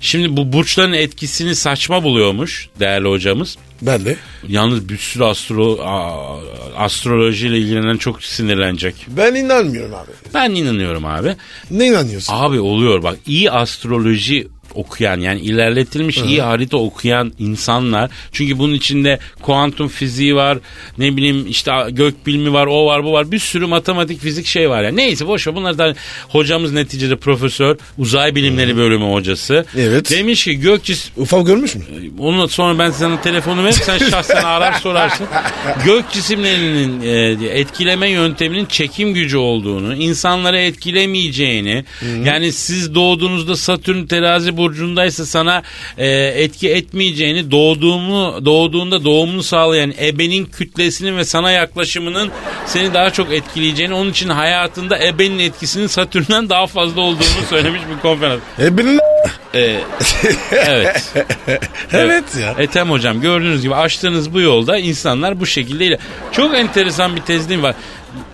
Şimdi 0.00 0.36
bu 0.36 0.52
burçların 0.52 0.92
etkisini 0.92 1.54
saçma 1.54 2.02
buluyormuş 2.02 2.68
değerli 2.80 3.08
hocamız. 3.08 3.56
Ben 3.82 4.04
de. 4.04 4.16
Yalnız 4.48 4.88
bir 4.88 4.98
sürü 4.98 5.24
astro, 5.24 5.78
a- 5.84 6.38
astrolojiyle 6.84 7.58
ilgilenen 7.58 7.96
çok 7.96 8.22
sinirlenecek. 8.22 8.94
Ben 9.08 9.34
inanmıyorum 9.34 9.94
abi. 9.94 10.10
Ben 10.34 10.50
inanıyorum 10.50 11.04
abi. 11.04 11.36
Ne 11.70 11.86
inanıyorsun? 11.86 12.32
Abi 12.36 12.60
oluyor 12.60 13.02
bak 13.02 13.16
iyi 13.26 13.50
astroloji 13.50 14.48
okuyan 14.74 15.20
yani 15.20 15.40
ilerletilmiş 15.40 16.18
iyi 16.18 16.42
harita 16.42 16.76
okuyan 16.76 17.32
insanlar 17.38 18.10
çünkü 18.32 18.58
bunun 18.58 18.74
içinde 18.74 19.18
kuantum 19.42 19.88
fiziği 19.88 20.36
var 20.36 20.58
ne 20.98 21.16
bileyim 21.16 21.46
işte 21.48 21.72
gök 21.90 22.26
bilimi 22.26 22.52
var 22.52 22.66
o 22.66 22.86
var 22.86 23.04
bu 23.04 23.12
var 23.12 23.32
bir 23.32 23.38
sürü 23.38 23.66
matematik 23.66 24.20
fizik 24.20 24.46
şey 24.46 24.70
var 24.70 24.82
ya 24.82 24.90
neyse 24.92 25.26
boş 25.26 25.46
ver 25.46 25.54
bunlar 25.54 25.78
da 25.78 25.94
hocamız 26.28 26.72
neticede 26.72 27.16
profesör 27.16 27.76
uzay 27.98 28.34
bilimleri 28.34 28.76
bölümü 28.76 29.12
hocası 29.12 29.64
Evet. 29.76 30.10
demiş 30.10 30.44
ki 30.44 30.60
gök 30.60 30.84
cis 30.84 31.10
Ufak 31.16 31.46
görmüş 31.46 31.74
mü? 31.74 31.82
onu 32.18 32.48
sonra 32.48 32.78
ben 32.78 32.90
sana 32.90 33.20
telefonu 33.20 33.64
veririm 33.64 33.82
sen 33.84 33.98
şahsen 33.98 34.44
arar 34.44 34.72
sorarsın. 34.72 35.26
Gök 35.84 36.10
cisimlerinin 36.12 37.02
e, 37.02 37.58
etkileme 37.58 38.08
yönteminin 38.08 38.66
çekim 38.66 39.14
gücü 39.14 39.36
olduğunu, 39.36 39.94
insanları 39.94 40.58
etkilemeyeceğini, 40.58 41.84
yani 42.24 42.52
siz 42.52 42.94
doğduğunuzda 42.94 43.56
Satürn 43.56 44.06
terazi 44.06 44.56
burcundaysa 44.60 45.26
sana 45.26 45.62
e, 45.98 46.08
etki 46.36 46.70
etmeyeceğini, 46.70 47.50
doğduğumu 47.50 48.44
doğduğunda 48.44 49.04
doğumunu 49.04 49.42
sağlayan 49.42 49.92
ebenin 50.02 50.46
kütlesinin 50.46 51.16
ve 51.16 51.24
sana 51.24 51.50
yaklaşımının 51.50 52.30
seni 52.66 52.94
daha 52.94 53.10
çok 53.10 53.32
etkileyeceğini, 53.32 53.94
onun 53.94 54.10
için 54.10 54.28
hayatında 54.28 54.98
ebenin 55.04 55.38
etkisinin 55.38 55.86
Satürn'den 55.86 56.48
daha 56.48 56.66
fazla 56.66 57.00
olduğunu 57.00 57.46
söylemiş 57.50 57.80
bir 57.94 58.02
konferans. 58.02 58.40
E 58.58 58.76
benim... 58.78 58.98
E, 59.54 59.80
evet. 60.52 61.14
evet 61.92 62.24
ya. 62.40 62.54
Ethem 62.58 62.90
hocam 62.90 63.20
gördüğünüz 63.20 63.62
gibi 63.62 63.74
açtığınız 63.74 64.34
bu 64.34 64.40
yolda 64.40 64.78
insanlar 64.78 65.40
bu 65.40 65.46
şekilde 65.46 65.86
ile 65.86 65.98
çok 66.32 66.54
enteresan 66.54 67.16
bir 67.16 67.20
tezlim 67.20 67.62
var. 67.62 67.74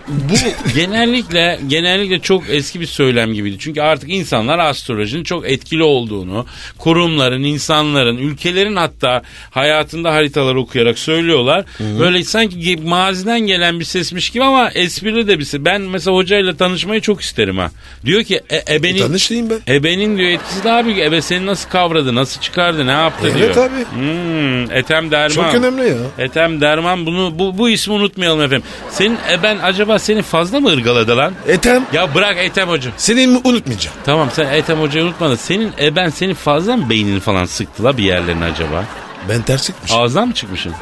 Bu 0.07 0.33
genellikle 0.75 1.59
genellikle 1.67 2.19
çok 2.19 2.43
eski 2.49 2.79
bir 2.81 2.85
söylem 2.85 3.33
gibiydi. 3.33 3.55
Çünkü 3.59 3.81
artık 3.81 4.09
insanlar 4.09 4.59
astrolojinin 4.59 5.23
çok 5.23 5.49
etkili 5.49 5.83
olduğunu, 5.83 6.45
kurumların, 6.77 7.43
insanların, 7.43 8.17
ülkelerin 8.17 8.75
hatta 8.75 9.21
hayatında 9.51 10.13
haritalar 10.13 10.55
okuyarak 10.55 10.99
söylüyorlar. 10.99 11.65
Böyle 11.99 12.23
sanki 12.23 12.77
maziden 12.77 13.39
gelen 13.39 13.79
bir 13.79 13.85
sesmiş 13.85 14.29
gibi 14.29 14.43
ama 14.43 14.69
esprili 14.69 15.27
de 15.27 15.39
bir 15.39 15.43
ses. 15.43 15.61
Ben 15.65 15.81
mesela 15.81 16.15
hocayla 16.15 16.57
tanışmayı 16.57 17.01
çok 17.01 17.21
isterim 17.21 17.57
ha. 17.57 17.71
Diyor 18.05 18.23
ki 18.23 18.41
e, 18.49 18.75
ebenin 18.75 18.97
Tanışayım 18.99 19.49
ben. 19.49 19.73
Ebenin 19.73 20.17
diyor 20.17 20.29
etkisi 20.29 20.63
daha 20.63 20.85
büyük. 20.85 20.99
Ebe 20.99 21.21
seni 21.21 21.45
nasıl 21.45 21.69
kavradı, 21.69 22.15
nasıl 22.15 22.41
çıkardı, 22.41 22.87
ne 22.87 22.91
yaptı 22.91 23.27
Evet 23.37 23.55
diyor. 23.55 23.69
abi. 23.69 23.85
Hmm, 23.93 24.71
Ethem 24.77 25.11
Derman. 25.11 25.29
Çok 25.29 25.53
önemli 25.55 25.89
ya. 25.89 25.95
Ethem 26.25 26.61
Derman 26.61 27.05
bunu 27.05 27.39
bu, 27.39 27.57
bu 27.57 27.69
ismi 27.69 27.93
unutmayalım 27.93 28.41
efendim. 28.41 28.67
Senin 28.89 29.17
eben 29.31 29.57
acaba 29.63 29.96
seni 29.99 30.21
fazla 30.21 30.59
mı 30.59 30.69
ırgaladı 30.69 31.17
lan? 31.17 31.33
Ethem 31.47 31.85
Ya 31.93 32.15
bırak 32.15 32.37
Ethem 32.37 32.69
Hoca. 32.69 32.91
seni 32.97 33.27
mi 33.27 33.41
unutmayacağım. 33.43 33.97
Tamam 34.05 34.29
sen 34.33 34.45
Ethem 34.45 34.79
Hoca'yı 34.81 35.05
unutma 35.05 35.29
da 35.29 35.37
senin 35.37 35.73
eben 35.77 36.09
seni 36.09 36.33
fazla 36.33 36.77
mı 36.77 36.89
beynini 36.89 37.19
falan 37.19 37.45
sıktı 37.45 37.83
la 37.83 37.97
bir 37.97 38.03
yerlerine 38.03 38.45
acaba? 38.45 38.85
Ben 39.29 39.41
ters 39.41 39.63
çıkmış. 39.63 39.91
Ağızdan 39.91 40.27
mı 40.27 40.33
çıkmışsın? 40.33 40.73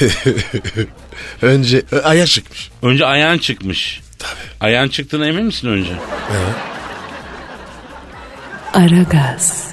Önce 1.42 1.82
e, 1.92 1.96
aya 1.98 2.26
çıkmış. 2.26 2.70
Önce 2.82 3.06
ayağın 3.06 3.38
çıkmış. 3.38 4.00
Tabii. 4.18 4.30
Ayağın 4.60 4.88
çıktığına 4.88 5.26
emin 5.26 5.44
misin 5.44 5.68
önce? 5.68 5.90
Aragaz, 8.74 9.68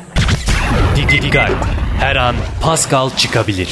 Dikkat. 0.95 1.51
Her 1.99 2.15
an 2.15 2.35
Pascal 2.61 3.09
çıkabilir. 3.17 3.69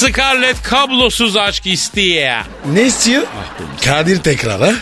Scarlett 0.00 0.62
kablosuz 0.62 1.36
aşk 1.36 1.66
istiyor. 1.66 2.36
Ne 2.72 2.82
istiyor? 2.82 3.22
Kadir 3.84 4.18
tekrar 4.22 4.60
ha? 4.60 4.72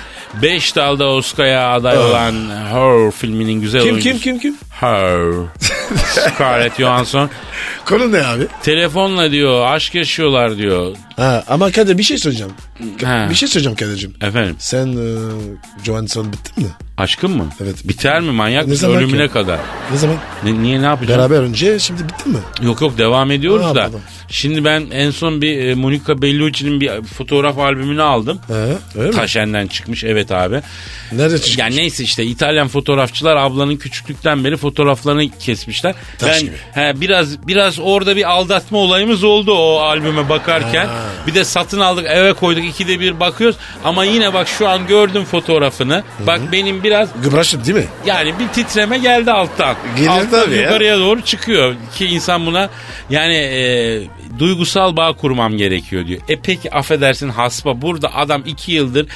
Beş 0.42 0.76
dalda 0.76 1.06
Oscar'a 1.06 1.72
aday 1.74 1.98
olan 1.98 2.34
Her 2.70 3.10
filminin 3.10 3.60
güzel 3.60 3.80
Ah. 3.80 3.84
Kim 3.84 3.92
oyuncusu. 3.94 4.18
kim 4.18 4.38
kim 4.38 4.38
kim? 4.38 4.56
Her. 4.80 5.20
Scarlett 6.06 6.76
Johansson. 6.78 7.30
Konu 7.84 8.12
ne 8.12 8.22
abi? 8.26 8.46
Telefonla 8.62 9.30
diyor 9.30 9.66
aşk 9.66 9.94
yaşıyorlar 9.94 10.56
diyor. 10.58 10.96
Ha, 11.16 11.44
ama 11.48 11.70
Kadir 11.70 11.98
bir 11.98 12.02
şey 12.02 12.18
söyleyeceğim. 12.18 12.52
Ha. 13.04 13.26
Bir 13.30 13.34
şey 13.34 13.48
söyleyeceğim 13.48 13.76
Kadir'cim. 13.76 14.14
Efendim 14.22 14.56
Sen 14.58 14.86
e, 14.86 15.04
Johansson 15.84 16.32
bittin 16.32 16.64
mi? 16.64 16.70
aşkın 16.96 17.30
mı? 17.30 17.46
Evet. 17.64 17.88
Biter 17.88 18.20
mi 18.20 18.30
manyak 18.30 18.64
Ne 18.66 18.70
mısın 18.70 18.86
zaman 18.86 18.96
ölümüne 19.02 19.26
ki? 19.26 19.32
kadar? 19.32 19.58
Ne 19.92 19.98
zaman? 19.98 20.16
Ne- 20.44 20.62
niye 20.62 20.82
ne 20.82 20.86
yapacağım? 20.86 21.20
Beraber 21.20 21.36
önce 21.42 21.78
şimdi 21.78 22.02
bittin 22.08 22.32
mi? 22.32 22.38
Yok 22.62 22.80
yok 22.80 22.98
devam 22.98 23.30
ediyoruz 23.30 23.66
Ha, 23.66 23.74
da. 23.74 23.82
pardon. 23.82 24.00
Şimdi 24.28 24.64
ben 24.64 24.86
en 24.92 25.10
son 25.10 25.42
bir 25.42 25.58
e, 25.66 25.74
Monica 25.74 26.22
Bellucci'nin 26.22 26.80
bir 26.80 27.02
fotoğraf 27.02 27.58
albümünü 27.58 28.02
aldım. 28.02 28.38
Ha, 28.48 28.54
öyle 28.98 29.08
mi? 29.10 29.14
Taşen'den 29.16 29.66
çıkmış 29.66 30.04
evet 30.04 30.32
abi. 30.32 30.60
Nerede 31.12 31.36
çıkmış? 31.38 31.58
Yani 31.58 31.76
neyse 31.76 32.04
işte 32.04 32.24
İtalyan 32.24 32.68
fotoğrafçılar 32.68 33.36
ablanın 33.36 33.76
küçüklükten 33.76 34.44
beri 34.44 34.56
fotoğraflarını 34.68 35.38
kesmişler. 35.38 35.94
Taş 36.18 36.30
ben 36.36 36.40
gibi. 36.40 36.56
he, 36.74 37.00
biraz 37.00 37.46
biraz 37.46 37.78
orada 37.78 38.16
bir 38.16 38.30
aldatma 38.30 38.78
olayımız 38.78 39.24
oldu 39.24 39.54
o 39.54 39.78
albüme 39.78 40.28
bakarken. 40.28 40.88
Bir 41.26 41.34
de 41.34 41.44
satın 41.44 41.80
aldık 41.80 42.06
eve 42.08 42.32
koyduk 42.32 42.64
ikide 42.64 43.00
bir 43.00 43.20
bakıyoruz. 43.20 43.56
Ama 43.84 44.04
yine 44.04 44.34
bak 44.34 44.48
şu 44.48 44.68
an 44.68 44.86
gördüm 44.86 45.24
fotoğrafını. 45.24 46.02
Bak 46.26 46.40
benim 46.52 46.82
biraz 46.82 47.08
Gıbraşın 47.22 47.64
değil 47.64 47.76
mi? 47.76 47.86
yani 48.06 48.34
bir 48.38 48.48
titreme 48.48 48.98
geldi 48.98 49.30
alttan. 49.32 49.76
Gelir 49.96 50.08
alttan 50.08 50.30
tabii 50.44 50.54
ya. 50.56 50.62
yukarıya 50.62 50.98
doğru 50.98 51.20
çıkıyor 51.20 51.74
ki 51.94 52.06
insan 52.06 52.46
buna 52.46 52.68
yani 53.10 53.36
e, 53.36 54.02
duygusal 54.38 54.96
bağ 54.96 55.12
kurmam 55.12 55.56
gerekiyor 55.56 56.06
diyor. 56.06 56.20
E 56.28 56.36
peki 56.40 56.74
affedersin 56.74 57.28
hasba 57.28 57.82
burada 57.82 58.14
adam 58.14 58.42
iki 58.46 58.72
yıldır 58.72 59.06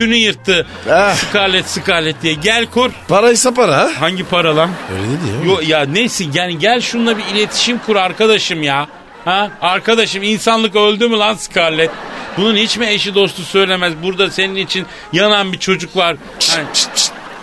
günü 0.00 0.16
yırttı. 0.16 0.66
Ah. 0.90 1.14
Scarlett 1.14 1.66
Scarlett 1.68 2.22
diye 2.22 2.34
gel 2.34 2.66
kur. 2.66 2.90
Paraysa 3.08 3.54
para. 3.54 3.76
ha? 3.76 3.90
Hangi 3.98 4.24
para 4.24 4.56
lan? 4.56 4.70
Öyle 4.92 5.02
değil 5.08 5.48
ya. 5.48 5.52
Yo, 5.52 5.60
ya 5.80 5.86
neyse 5.86 6.24
yani 6.34 6.58
gel 6.58 6.80
şununla 6.80 7.18
bir 7.18 7.24
iletişim 7.34 7.78
kur 7.78 7.96
arkadaşım 7.96 8.62
ya. 8.62 8.86
Ha? 9.24 9.50
Arkadaşım 9.60 10.22
insanlık 10.22 10.76
öldü 10.76 11.08
mü 11.08 11.16
lan 11.16 11.34
Scarlett? 11.34 11.90
Bunun 12.36 12.56
hiç 12.56 12.76
mi 12.78 12.86
eşi 12.86 13.14
dostu 13.14 13.42
söylemez? 13.42 13.92
Burada 14.02 14.30
senin 14.30 14.56
için 14.56 14.86
yanan 15.12 15.52
bir 15.52 15.58
çocuk 15.58 15.96
var. 15.96 16.16
Hani. 16.50 16.66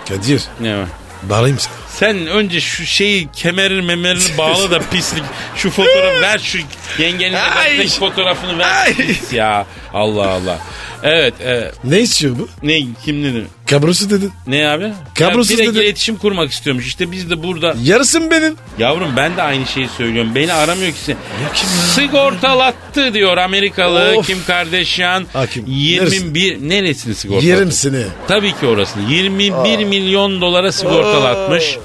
Kadir 0.09 0.43
ne 0.59 0.77
var? 0.77 0.87
bağırayım 1.23 1.59
sana. 1.59 1.73
Sen 1.93 2.27
önce 2.27 2.61
şu 2.61 2.85
şeyi 2.85 3.31
kemerin 3.31 3.85
memerini 3.85 4.37
bağla 4.37 4.71
da 4.71 4.79
pislik. 4.79 5.23
Şu 5.55 5.69
fotoğrafı 5.69 6.21
ver 6.21 6.39
şu 6.39 6.57
yengenin 6.99 7.37
fotoğrafını 7.99 8.59
ver. 8.59 8.93
Pis 8.93 9.33
ya. 9.33 9.65
Allah 9.93 10.29
Allah. 10.29 10.59
Evet. 11.03 11.33
E, 11.41 11.71
Ne 11.83 11.99
istiyor 11.99 12.35
bu? 12.39 12.49
ne 12.63 12.79
kim 13.05 13.23
dedi? 13.23 13.43
Kabrosu 13.69 14.09
dedin. 14.09 14.31
Ne 14.47 14.67
abi? 14.67 14.93
Kablosuz 15.15 15.51
ya 15.51 15.57
direkt 15.57 15.75
dedi. 15.75 15.83
iletişim 15.83 16.17
kurmak 16.17 16.51
istiyormuş. 16.51 16.85
İşte 16.87 17.11
biz 17.11 17.29
de 17.29 17.43
burada. 17.43 17.75
Yarısın 17.83 18.31
benim. 18.31 18.55
Yavrum 18.79 19.09
ben 19.17 19.37
de 19.37 19.41
aynı 19.41 19.65
şeyi 19.65 19.87
söylüyorum. 19.97 20.35
Beni 20.35 20.53
aramıyor 20.53 20.91
ki 20.91 20.97
sen. 20.99 21.15
Sigortalattı 21.95 23.13
diyor 23.13 23.37
Amerikalı 23.37 24.13
Of. 24.17 24.27
Kim 24.27 24.37
Kardashian. 24.47 25.25
Ha, 25.33 25.47
kim? 25.47 25.65
21 25.67 26.69
neresini 26.69 27.15
sigortalattı? 27.15 27.47
Yerim 27.47 27.71
seni. 27.71 28.03
Tabii 28.27 28.51
ki 28.59 28.65
orasını. 28.67 29.11
21 29.11 29.85
milyon 29.85 30.41
dolara 30.41 30.71
sigortalatmış. 30.71 31.77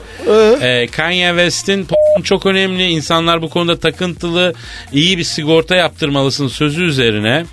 Ee, 0.62 0.86
Kanye 0.92 1.28
West'in 1.28 1.82
"Toplum 1.84 2.22
çok 2.24 2.46
önemli. 2.46 2.84
İnsanlar 2.86 3.42
bu 3.42 3.50
konuda 3.50 3.78
takıntılı. 3.78 4.54
iyi 4.92 5.18
bir 5.18 5.24
sigorta 5.24 5.74
yaptırmalısın 5.76 6.48
sözü 6.48 6.84
üzerine. 6.84 7.44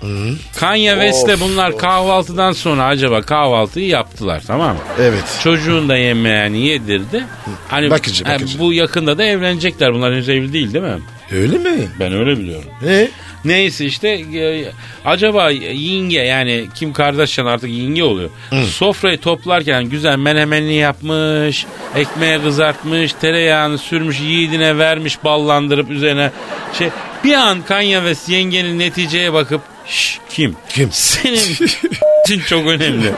Kanye 0.56 0.90
West'le 0.92 1.40
bunlar 1.40 1.78
kahvaltıdan 1.78 2.52
sonra 2.52 2.84
acaba 2.84 3.22
kahvaltıyı 3.22 3.86
yaptılar 3.88 4.42
tamam 4.46 4.74
mı? 4.76 4.82
Evet. 5.00 5.24
Çocuğun 5.44 5.88
da 5.88 5.96
yemeğini 5.96 6.66
yedirdi. 6.66 7.24
Hani 7.68 7.90
Bakıcı, 7.90 8.24
bakıcı. 8.24 8.58
bu 8.58 8.72
yakında 8.72 9.18
da 9.18 9.24
evlenecekler. 9.24 9.94
Bunlar 9.94 10.12
henüz 10.12 10.28
evli 10.28 10.52
değil 10.52 10.72
değil 10.72 10.84
mi? 10.84 10.98
Öyle 11.32 11.58
mi? 11.58 11.88
Ben 12.00 12.12
öyle 12.12 12.38
biliyorum. 12.38 12.68
Ne? 12.82 13.08
Neyse 13.46 13.84
işte 13.84 14.08
e, 14.08 14.72
acaba 15.04 15.50
yenge 15.50 16.18
yani 16.18 16.66
Kim 16.74 16.92
Kardashian 16.92 17.46
artık 17.46 17.70
yenge 17.70 18.04
oluyor. 18.04 18.30
Sofrayı 18.70 19.20
toplarken 19.20 19.84
güzel 19.84 20.16
menemenini 20.16 20.74
yapmış, 20.74 21.66
ekmeğe 21.96 22.42
kızartmış, 22.42 23.12
tereyağını 23.12 23.78
sürmüş, 23.78 24.20
yiğidine 24.20 24.78
vermiş 24.78 25.24
ballandırıp 25.24 25.90
üzerine 25.90 26.30
şey 26.78 26.88
bir 27.24 27.34
an 27.34 27.62
Kanye 27.62 27.98
West 27.98 28.28
yengenin 28.28 28.78
neticeye 28.78 29.32
bakıp 29.32 29.60
Şş, 29.86 30.18
kim? 30.30 30.56
Kim? 30.68 30.88
Senin 30.92 31.36
için 32.24 32.40
çok 32.46 32.66
önemli. 32.66 33.12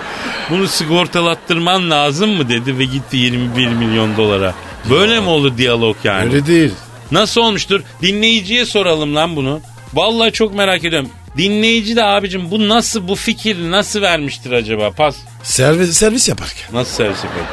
Bunu 0.50 0.68
sigortalattırman 0.68 1.90
lazım 1.90 2.30
mı 2.30 2.48
dedi 2.48 2.78
ve 2.78 2.84
gitti 2.84 3.16
21 3.16 3.66
milyon 3.66 4.16
dolara. 4.16 4.54
Böyle 4.90 5.20
mi 5.20 5.28
oldu 5.28 5.58
diyalog 5.58 5.96
yani? 6.04 6.24
Öyle 6.24 6.46
değil. 6.46 6.72
Nasıl 7.10 7.40
olmuştur? 7.40 7.82
Dinleyiciye 8.02 8.64
soralım 8.66 9.14
lan 9.14 9.36
bunu. 9.36 9.60
Vallahi 9.94 10.32
çok 10.32 10.54
merak 10.54 10.84
ediyorum. 10.84 11.10
Dinleyici 11.36 11.96
de 11.96 12.04
abicim 12.04 12.50
bu 12.50 12.68
nasıl 12.68 13.08
bu 13.08 13.14
fikir 13.14 13.70
nasıl 13.70 14.02
vermiştir 14.02 14.52
acaba? 14.52 14.90
Pas. 14.90 15.16
Servis, 15.42 15.96
servis 15.96 16.28
yaparken. 16.28 16.66
Nasıl 16.72 16.92
servis 16.94 17.24
yapıyor? 17.24 17.46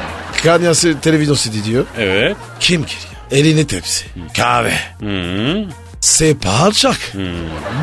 Kanyası 0.44 1.00
televizyon 1.00 1.36
CD 1.36 1.66
diyor. 1.66 1.86
Evet. 1.98 2.38
Kim 2.60 2.82
giriyor? 2.82 3.16
Eline 3.32 3.68
tepsi. 3.68 4.06
Kahve. 4.38 4.74
Hı. 5.00 5.66
Sepa 6.00 6.72
çak. 6.72 7.14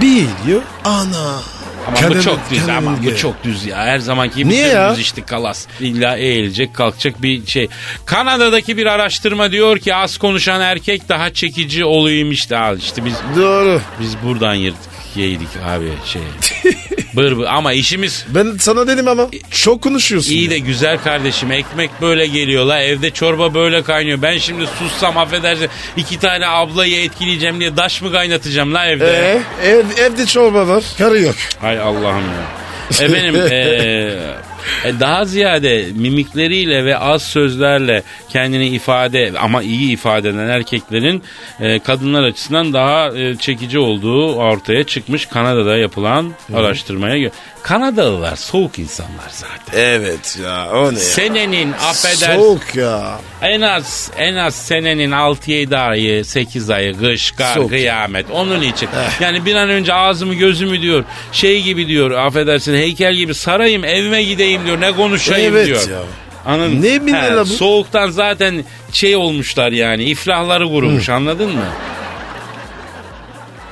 Bir 0.01 0.27
diyor. 0.47 0.63
Ana. 0.85 1.41
Ama 1.89 1.97
Kadın- 1.97 2.19
bu 2.19 2.23
çok 2.23 2.39
düz 2.51 2.69
ama 2.69 2.97
bu 3.05 3.17
çok 3.17 3.45
düz 3.45 3.67
ya. 3.67 3.77
Her 3.77 3.99
zamanki 3.99 4.37
gibi 4.37 4.49
Niye 4.49 4.67
ya? 4.69 4.93
düz 4.93 4.99
işte 5.01 5.23
kalas. 5.23 5.67
İlla 5.81 6.17
eğilecek 6.17 6.75
kalkacak 6.75 7.23
bir 7.23 7.47
şey. 7.47 7.69
Kanada'daki 8.07 8.77
bir 8.77 8.87
araştırma 8.87 9.53
diyor 9.53 9.79
ki 9.79 9.95
az 9.95 10.19
konuşan 10.19 10.61
erkek 10.61 11.09
daha 11.09 11.33
çekici 11.33 11.85
oluyormuş 11.85 12.51
da 12.51 12.61
al 12.61 12.79
işte 12.79 13.05
biz 13.05 13.15
Doğru. 13.37 13.81
biz 14.01 14.17
buradan 14.25 14.55
yırttık 14.55 14.93
yedik 15.21 15.49
abi 15.67 15.89
şey. 16.05 16.23
bır 17.17 17.37
bır 17.39 17.45
ama 17.45 17.73
işimiz 17.73 18.25
Ben 18.29 18.57
sana 18.59 18.87
dedim 18.87 19.09
ama 19.09 19.29
çok 19.51 19.83
konuşuyorsun. 19.83 20.31
İyi 20.33 20.45
ya. 20.45 20.51
de 20.51 20.59
güzel 20.59 20.99
kardeşim 20.99 21.53
ekmek 21.53 21.91
böyle 22.01 22.27
geliyor 22.27 22.65
la 22.65 22.81
evde 22.83 23.11
çorba 23.11 23.55
böyle 23.55 23.83
kaynıyor. 23.83 24.23
Ben 24.23 24.39
şimdi 24.39 24.65
sussam 24.79 25.17
affedersin 25.19 25.69
iki 25.97 26.19
tane 26.19 26.47
ablayı 26.47 27.05
etkileyeceğim 27.05 27.61
diye 27.61 27.77
daş 27.77 28.03
mı 28.03 28.13
kaynatacağım 28.13 28.75
la 28.75 28.87
evde? 28.87 29.43
Ee, 29.63 29.69
ev, 29.69 29.85
evde 29.99 30.27
çorba 30.27 30.69
var. 30.69 30.85
Karı 30.99 31.21
yok. 31.21 31.35
Hay 31.61 31.79
Allah'ım 31.81 32.25
ya. 32.25 32.63
Efendim 33.01 33.35
eee, 33.51 34.19
daha 35.01 35.25
ziyade 35.25 35.87
mimikleriyle 35.95 36.85
ve 36.85 36.99
az 36.99 37.23
sözlerle 37.23 38.03
kendini 38.29 38.69
ifade 38.69 39.33
ama 39.41 39.63
iyi 39.63 39.93
ifade 39.93 40.29
eden 40.29 40.49
erkeklerin 40.49 41.23
e, 41.61 41.79
kadınlar 41.79 42.23
açısından 42.23 42.73
daha 42.73 43.19
e, 43.19 43.37
çekici 43.37 43.79
olduğu 43.79 44.35
ortaya 44.35 44.85
çıkmış 44.85 45.27
Kanada'da 45.27 45.77
yapılan 45.77 46.33
araştırmaya 46.55 47.19
göre. 47.19 47.31
Kanadalılar 47.63 48.37
soğuk 48.37 48.79
insanlar 48.79 49.29
zaten. 49.31 49.79
Evet 49.81 50.39
ya 50.45 50.69
o 50.73 50.83
ne 50.91 50.95
ya? 50.95 51.01
Senenin 51.01 51.73
affedersin 51.73 52.37
Soğuk 52.43 52.75
ya. 52.75 53.19
en 53.43 53.61
az 53.61 54.11
en 54.19 54.35
az 54.35 54.55
senenin 54.55 55.11
6-7 55.11 55.77
ayı 55.79 56.25
8 56.25 56.71
ayı 56.71 56.99
kış 56.99 57.31
kar 57.31 57.55
Soğuk. 57.55 57.71
kıyamet 57.71 58.31
onun 58.31 58.63
için. 58.63 58.89
Yani 59.21 59.45
bir 59.45 59.55
an 59.55 59.69
önce 59.69 59.95
ağzımı 59.95 60.35
gözümü 60.35 60.83
diyor 60.83 61.05
şey 61.33 61.63
gibi 61.63 61.87
diyor 61.89 62.11
affedersin 62.11 62.75
heykel 62.75 63.15
gibi 63.15 63.35
sarayım 63.35 63.85
evime 63.85 64.23
gideyim 64.23 64.67
diyor 64.67 64.81
ne 64.81 64.93
konuşayım 64.93 65.55
Evet 65.57 65.67
diyor. 65.67 65.89
ya. 65.91 65.99
Anladın? 66.47 66.83
Ne 66.83 67.13
la 67.37 67.41
bu? 67.41 67.47
Soğuktan 67.47 68.11
zaten 68.11 68.65
şey 68.93 69.17
olmuşlar 69.17 69.73
yani 69.73 70.05
iflahları 70.05 70.65
vurmuş 70.67 71.09
anladın 71.09 71.51
mı? 71.51 71.65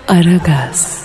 Aragaz. 0.08 0.99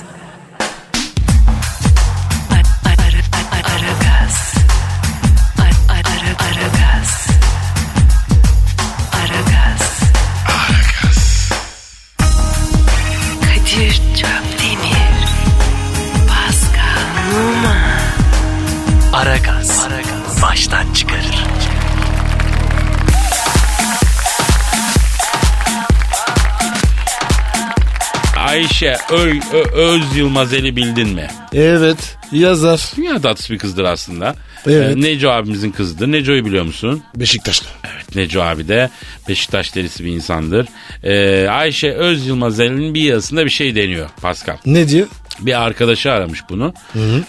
Ayşe 28.76 28.98
Ö, 29.12 29.32
Ö- 29.54 29.72
Öz 29.74 30.16
Yılmazel'i 30.16 30.76
bildin 30.76 31.10
mi? 31.10 31.28
Evet 31.54 32.18
yazar. 32.32 32.92
Dünya 32.98 33.22
tatlısı 33.22 33.54
bir 33.54 33.58
kızdır 33.60 33.84
aslında. 33.84 34.36
Evet. 34.68 34.98
Ee, 34.98 35.02
Neco 35.02 35.30
abimizin 35.30 35.72
kızıdır. 35.72 36.12
Neco'yu 36.12 36.46
biliyor 36.46 36.64
musun? 36.64 37.04
Beşiktaşlı. 37.16 37.68
Evet 37.94 38.16
Neco 38.16 38.42
abi 38.42 38.68
de 38.68 38.90
Beşiktaş 39.30 39.76
derisi 39.76 40.06
bir 40.06 40.12
insandır. 40.12 40.68
Ee, 41.04 41.48
Ayşe 41.48 41.92
Öz 41.92 42.28
Yılmazel'in 42.28 42.94
bir 42.94 43.02
yazısında 43.02 43.46
bir 43.46 43.50
şey 43.50 43.76
deniyor 43.76 44.10
Pascal. 44.22 44.58
Ne 44.66 44.90
diyor? 44.90 45.08
Bir 45.40 45.62
arkadaşı 45.62 46.12
aramış 46.12 46.40
bunu. 46.50 46.74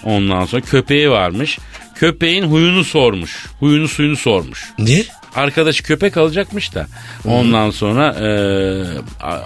Ondan 0.04 0.44
sonra 0.44 0.62
köpeği 0.62 1.10
varmış. 1.10 1.58
Köpeğin 1.94 2.42
huyunu 2.42 2.84
sormuş. 2.84 3.46
Huyunu 3.60 3.88
suyunu 3.88 4.16
sormuş. 4.16 4.64
Niye? 4.78 5.04
Arkadaş 5.34 5.80
köpek 5.80 6.16
alacakmış 6.16 6.74
da. 6.74 6.86
Ondan 7.24 7.70
sonra 7.70 8.14
e, 8.14 8.28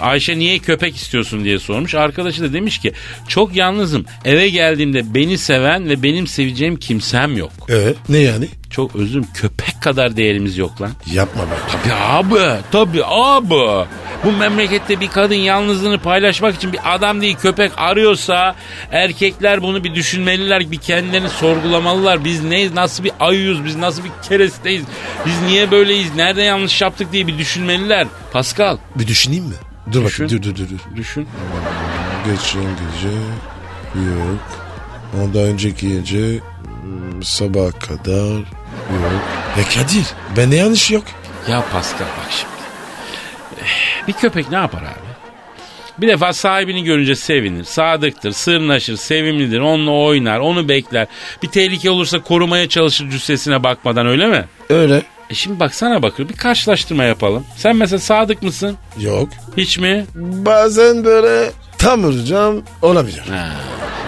Ayşe 0.00 0.38
niye 0.38 0.58
köpek 0.58 0.96
istiyorsun 0.96 1.44
diye 1.44 1.58
sormuş. 1.58 1.94
Arkadaşı 1.94 2.42
da 2.42 2.52
demiş 2.52 2.78
ki 2.78 2.92
çok 3.28 3.56
yalnızım. 3.56 4.04
Eve 4.24 4.48
geldiğimde 4.48 5.14
beni 5.14 5.38
seven 5.38 5.88
ve 5.88 6.02
benim 6.02 6.26
seveceğim 6.26 6.76
kimsem 6.76 7.36
yok. 7.36 7.52
Evet. 7.68 7.96
Ne 8.08 8.18
yani? 8.18 8.48
Çok 8.70 8.96
özüm 8.96 9.26
köpek 9.34 9.82
kadar 9.82 10.16
değerimiz 10.16 10.58
yok 10.58 10.80
lan. 10.82 10.90
Yapma 11.12 11.42
be. 11.42 11.54
Tabii 11.72 11.94
abi. 11.94 12.60
Tabii 12.72 13.04
abi. 13.04 13.86
Bu 14.24 14.32
memlekette 14.32 15.00
bir 15.00 15.08
kadın 15.08 15.34
yalnızlığını 15.34 15.98
paylaşmak 15.98 16.54
için 16.56 16.72
bir 16.72 16.94
adam 16.94 17.20
değil 17.20 17.36
köpek 17.36 17.72
arıyorsa 17.76 18.54
erkekler 18.92 19.62
bunu 19.62 19.84
bir 19.84 19.94
düşünmeliler. 19.94 20.70
Bir 20.70 20.76
kendilerini 20.76 21.28
sorgulamalılar. 21.28 22.24
Biz 22.24 22.42
ne 22.44 22.74
nasıl 22.74 23.04
bir 23.04 23.12
ayıyız 23.20 23.64
biz 23.64 23.76
nasıl 23.76 24.04
bir 24.04 24.10
keresteyiz. 24.28 24.84
Biz 25.26 25.42
niye 25.42 25.70
böyleyiz 25.70 26.14
nerede 26.14 26.42
yanlış 26.42 26.82
yaptık 26.82 27.12
diye 27.12 27.26
bir 27.26 27.38
düşünmeliler. 27.38 28.06
Pascal 28.32 28.76
Bir 28.94 29.06
düşüneyim 29.06 29.44
mi? 29.44 29.54
Dur 29.92 30.04
Düşün. 30.04 30.24
bakayım 30.24 30.42
dur 30.42 30.56
dur 30.56 30.68
dur. 30.70 30.96
düşün. 30.96 31.28
Geçen 32.24 32.62
gece 32.62 33.16
Yok. 33.94 34.40
Ondan 35.22 35.42
önceki 35.42 35.88
gece 35.88 36.38
hmm, 36.38 37.22
sabaha 37.22 37.70
kadar 37.70 38.42
yok. 39.02 39.22
E 39.58 39.62
Kadir 39.74 40.04
bende 40.36 40.56
yanlış 40.56 40.90
yok. 40.90 41.04
Ya 41.50 41.64
Pascal 41.72 41.98
bak 42.06 42.30
şimdi. 42.30 42.52
Eh, 43.62 44.06
Bir 44.08 44.12
köpek 44.12 44.50
ne 44.50 44.56
yapar 44.56 44.82
abi? 44.82 45.10
Bir 45.98 46.08
defa 46.08 46.32
sahibini 46.32 46.84
görünce 46.84 47.14
sevinir, 47.16 47.64
sadıktır, 47.64 48.32
sırnaşır, 48.32 48.96
sevimlidir, 48.96 49.60
onunla 49.60 49.90
oynar, 49.90 50.38
onu 50.38 50.68
bekler. 50.68 51.06
Bir 51.42 51.48
tehlike 51.48 51.90
olursa 51.90 52.18
korumaya 52.22 52.68
çalışır 52.68 53.10
cüssesine 53.10 53.62
bakmadan 53.62 54.06
öyle 54.06 54.26
mi? 54.26 54.44
Öyle. 54.70 55.02
E 55.30 55.34
şimdi 55.34 55.60
baksana 55.60 56.02
bakır 56.02 56.28
bir 56.28 56.36
karşılaştırma 56.36 57.04
yapalım. 57.04 57.44
Sen 57.56 57.76
mesela 57.76 57.98
sadık 57.98 58.42
mısın? 58.42 58.76
Yok. 58.98 59.28
Hiç 59.56 59.78
mi? 59.78 60.06
Bazen 60.14 61.04
böyle 61.04 61.50
tam 61.80 62.02
vuracağım 62.04 62.62
olabilir. 62.82 63.22
Ha. 63.30 63.50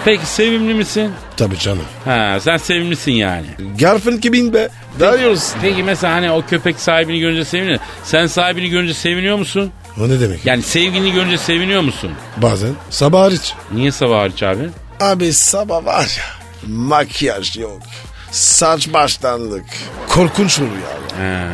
Peki 0.05 0.25
sevimli 0.25 0.73
misin? 0.73 1.11
Tabii 1.37 1.57
canım. 1.59 1.85
Ha 2.05 2.37
sen 2.41 2.57
sevimlisin 2.57 3.11
yani. 3.11 3.45
Garfield 3.79 4.17
gibiyim 4.21 4.53
be. 4.53 4.69
İyi 5.17 5.27
olsun. 5.27 5.57
Peki 5.61 5.83
mesela 5.83 6.13
hani 6.13 6.31
o 6.31 6.41
köpek 6.45 6.79
sahibini 6.79 7.19
görünce 7.19 7.45
seviniyor. 7.45 7.79
Sen 8.03 8.27
sahibini 8.27 8.69
görünce 8.69 8.93
seviniyor 8.93 9.37
musun? 9.37 9.71
O 10.01 10.09
ne 10.09 10.19
demek? 10.19 10.45
Yani 10.45 10.63
sevgilini 10.63 11.11
görünce 11.11 11.37
seviniyor 11.37 11.81
musun? 11.81 12.11
Bazen 12.37 12.71
sabah 12.89 13.21
hariç. 13.21 13.53
Niye 13.71 13.91
sabah 13.91 14.19
hariç 14.19 14.43
abi? 14.43 14.69
Abi 14.99 15.33
sabah 15.33 15.85
var 15.85 16.17
ya 16.17 16.23
makyaj 16.69 17.57
yok. 17.57 17.81
Saç 18.31 18.93
baştanlık. 18.93 19.65
Korkunç 20.09 20.59
olur 20.59 20.67
ya. 20.67 21.23
Ha, 21.25 21.47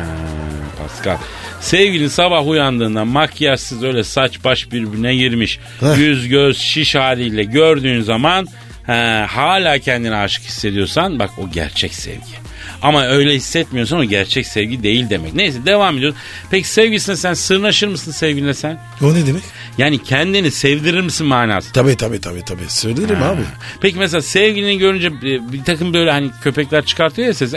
Pascal. 0.78 1.16
Sevgilin 1.60 2.08
sabah 2.08 2.46
uyandığında 2.46 3.04
makyajsız 3.04 3.84
öyle 3.84 4.04
saç 4.04 4.44
baş 4.44 4.72
birbirine 4.72 5.14
girmiş. 5.16 5.58
Yüz 5.96 6.28
göz 6.28 6.58
şiş 6.58 6.94
haliyle 6.94 7.44
gördüğün 7.44 8.00
zaman 8.00 8.46
ha, 8.86 9.26
hala 9.28 9.78
kendini 9.78 10.14
aşık 10.14 10.44
hissediyorsan 10.44 11.18
bak 11.18 11.30
o 11.38 11.50
gerçek 11.50 11.94
sevgi. 11.94 12.49
Ama 12.82 13.06
öyle 13.06 13.34
hissetmiyorsan 13.34 13.98
o 13.98 14.04
gerçek 14.04 14.46
sevgi 14.46 14.82
değil 14.82 15.10
demek. 15.10 15.34
Neyse 15.34 15.66
devam 15.66 15.96
ediyoruz. 15.96 16.18
Peki 16.50 16.68
sevgilisine 16.68 17.16
sen 17.16 17.34
sırnaşır 17.34 17.88
mısın 17.88 18.12
sevgiline 18.12 18.54
sen? 18.54 18.78
O 19.02 19.14
ne 19.14 19.26
demek? 19.26 19.42
Yani 19.78 20.02
kendini 20.02 20.50
sevdirir 20.50 21.00
misin 21.00 21.26
manası? 21.26 21.72
Tabii 21.72 21.96
tabii 21.96 22.20
tabii 22.20 22.44
tabii. 22.44 22.68
Söylerim 22.68 23.22
abi. 23.22 23.40
Peki 23.80 23.98
mesela 23.98 24.22
sevgilini 24.22 24.78
görünce 24.78 25.06
e, 25.06 25.52
bir 25.52 25.64
takım 25.64 25.94
böyle 25.94 26.10
hani 26.10 26.30
köpekler 26.42 26.84
çıkartıyor 26.86 27.28
ya 27.28 27.34
ses. 27.34 27.54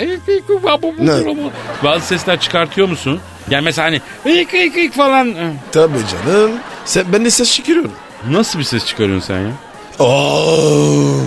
Bazı 1.84 2.06
sesler 2.06 2.40
çıkartıyor 2.40 2.90
musun? 2.90 3.20
Yani 3.50 3.64
mesela 3.64 3.88
hani 3.88 4.02
ik 4.40 4.54
ik 4.54 4.78
ik 4.78 4.94
falan. 4.94 5.36
Tabii 5.72 5.98
canım. 6.12 6.52
Sen, 6.86 7.06
ben 7.14 7.26
de 7.26 7.30
ses 7.32 7.56
çıkarıyorum. 7.56 7.92
Nasıl 8.30 8.60
bir 8.60 8.64
ses 8.64 8.86
çıkarıyorsun 8.86 9.28
sen 9.28 9.40
ya? 9.40 9.52
Oo. 10.00 11.22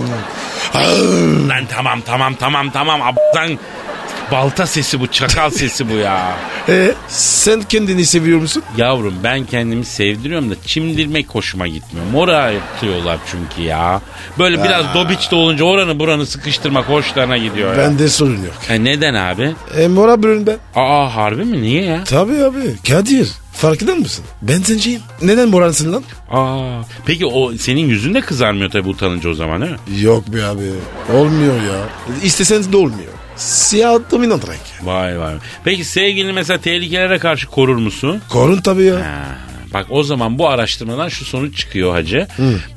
Lan 1.49 1.65
tamam 1.69 2.01
tamam 2.01 2.35
tamam 2.35 2.69
tamam. 2.69 3.01
Abdan 3.01 3.59
balta 4.31 4.65
sesi 4.67 4.99
bu 4.99 5.07
çakal 5.07 5.49
sesi 5.49 5.89
bu 5.89 5.93
ya. 5.93 6.37
E, 6.69 6.93
sen 7.07 7.61
kendini 7.61 8.05
seviyor 8.05 8.39
musun? 8.39 8.63
Yavrum 8.77 9.13
ben 9.23 9.45
kendimi 9.45 9.85
sevdiriyorum 9.85 10.51
da 10.51 10.55
çimdirmek 10.65 11.29
hoşuma 11.29 11.67
gitmiyor. 11.67 12.05
Mora 12.11 12.37
atıyorlar 12.75 13.17
çünkü 13.31 13.61
ya. 13.69 14.01
Böyle 14.39 14.63
biraz 14.63 14.93
dobiç 14.93 15.31
de 15.31 15.35
olunca 15.35 15.63
oranı 15.65 15.99
buranı 15.99 16.25
sıkıştırmak 16.25 16.89
hoşlarına 16.89 17.37
gidiyor 17.37 17.71
ya. 17.71 17.77
Bende 17.77 18.09
sorun 18.09 18.37
yok. 18.43 18.53
E 18.69 18.83
neden 18.83 19.13
abi? 19.13 19.55
E, 19.77 19.87
mora 19.87 20.23
bürün 20.23 20.47
ben. 20.47 20.57
Aa 20.75 21.15
harbi 21.15 21.43
mi? 21.45 21.61
Niye 21.61 21.83
ya? 21.85 22.03
Tabii 22.03 22.43
abi. 22.43 22.75
Kadir. 22.89 23.29
Farkında 23.57 23.95
mısın? 23.95 24.25
Ben 24.41 24.61
zenciyim. 24.61 25.01
Neden 25.21 25.49
moralsın 25.49 25.93
lan? 25.93 26.03
Aa, 26.31 26.81
peki 27.05 27.25
o 27.25 27.53
senin 27.57 27.87
yüzün 27.87 28.13
de 28.13 28.21
kızarmıyor 28.21 28.71
tabii 28.71 28.89
utanınca 28.89 29.29
o 29.29 29.33
zaman 29.33 29.61
mi? 29.61 29.75
Yok 30.01 30.27
be 30.27 30.45
abi. 30.45 30.71
Olmuyor 31.13 31.55
ya. 31.55 31.79
İsteseniz 32.23 32.71
de 32.71 32.77
olmuyor. 32.77 33.11
Siyah 33.35 33.99
dominant 34.11 34.47
renk. 34.49 34.59
Vay 34.83 35.19
vay. 35.19 35.33
Peki 35.63 35.85
sevgilini 35.85 36.33
mesela 36.33 36.61
tehlikelere 36.61 37.19
karşı 37.19 37.47
korur 37.47 37.75
musun? 37.75 38.21
Korun 38.29 38.61
tabii 38.61 38.83
ya. 38.83 38.95
Ha, 38.95 39.37
bak 39.73 39.85
o 39.89 40.03
zaman 40.03 40.39
bu 40.39 40.49
araştırmadan 40.49 41.09
şu 41.09 41.25
sonuç 41.25 41.57
çıkıyor 41.57 41.91
hacı. 41.93 42.27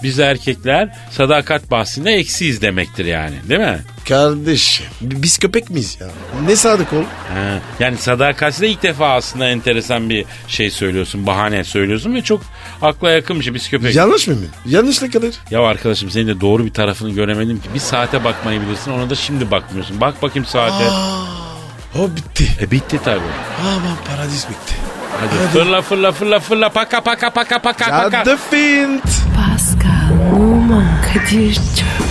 Biz 0.03 0.19
erkekler 0.19 0.97
sadakat 1.11 1.71
bahsinde 1.71 2.11
eksiyiz 2.13 2.63
demektir 2.63 3.05
yani 3.05 3.35
değil 3.49 3.61
mi? 3.61 3.81
Kardeşim 4.09 4.87
biz 5.01 5.39
köpek 5.39 5.71
miyiz 5.71 5.99
ya? 6.01 6.07
Ne 6.47 6.57
sadık 6.57 6.93
ol? 6.93 7.03
Ha, 7.35 7.59
yani 7.81 7.99
sadakatsizde 7.99 8.69
ilk 8.69 8.83
defa 8.83 9.15
aslında 9.15 9.49
enteresan 9.49 10.11
bir 10.11 10.25
şey 10.49 10.71
söylüyorsun, 10.71 11.27
bahane 11.27 11.65
söylüyorsun 11.65 12.15
ve 12.15 12.23
çok 12.23 12.43
akla 12.83 13.11
yakın 13.11 13.39
bir 13.39 13.45
şey. 13.45 13.55
Biz 13.55 13.71
köpek. 13.71 13.95
Yanlış 13.95 14.29
mı 14.29 14.35
mı? 14.35 14.47
Yanlış 14.67 15.03
ne 15.03 15.11
kadar? 15.11 15.31
Ya 15.51 15.61
arkadaşım 15.61 16.11
senin 16.11 16.27
de 16.27 16.41
doğru 16.41 16.65
bir 16.67 16.73
tarafını 16.73 17.11
göremedim 17.11 17.61
ki. 17.61 17.69
Bir 17.75 17.81
saate 17.81 18.25
bakmayı 18.25 18.61
bilirsin 18.61 18.91
ona 18.91 19.11
da 19.11 19.15
şimdi 19.15 19.51
bakmıyorsun. 19.51 20.01
Bak 20.01 20.23
bakayım 20.23 20.47
saate. 20.47 20.85
O 21.99 22.17
bitti. 22.17 22.49
E 22.61 22.71
bitti 22.71 23.01
tabii. 23.05 23.21
Aman 23.61 23.97
paradis 24.09 24.49
bitti. 24.49 24.75
Hadi, 25.21 25.59
fırla 25.59 25.83
fırla 25.83 26.13
fırla 26.13 26.41
fırla 26.41 26.69
paka 26.69 27.01
paka 27.01 27.31
paka 27.31 27.59
paka 27.59 27.85
paka. 27.91 28.11
Cadı 28.11 28.37
Fint. 28.51 29.03
Pascal, 29.37 30.37
Oman, 30.37 30.85
Kadir 31.15 31.55
çok 31.55 32.10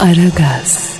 Aragaz. 0.00 0.91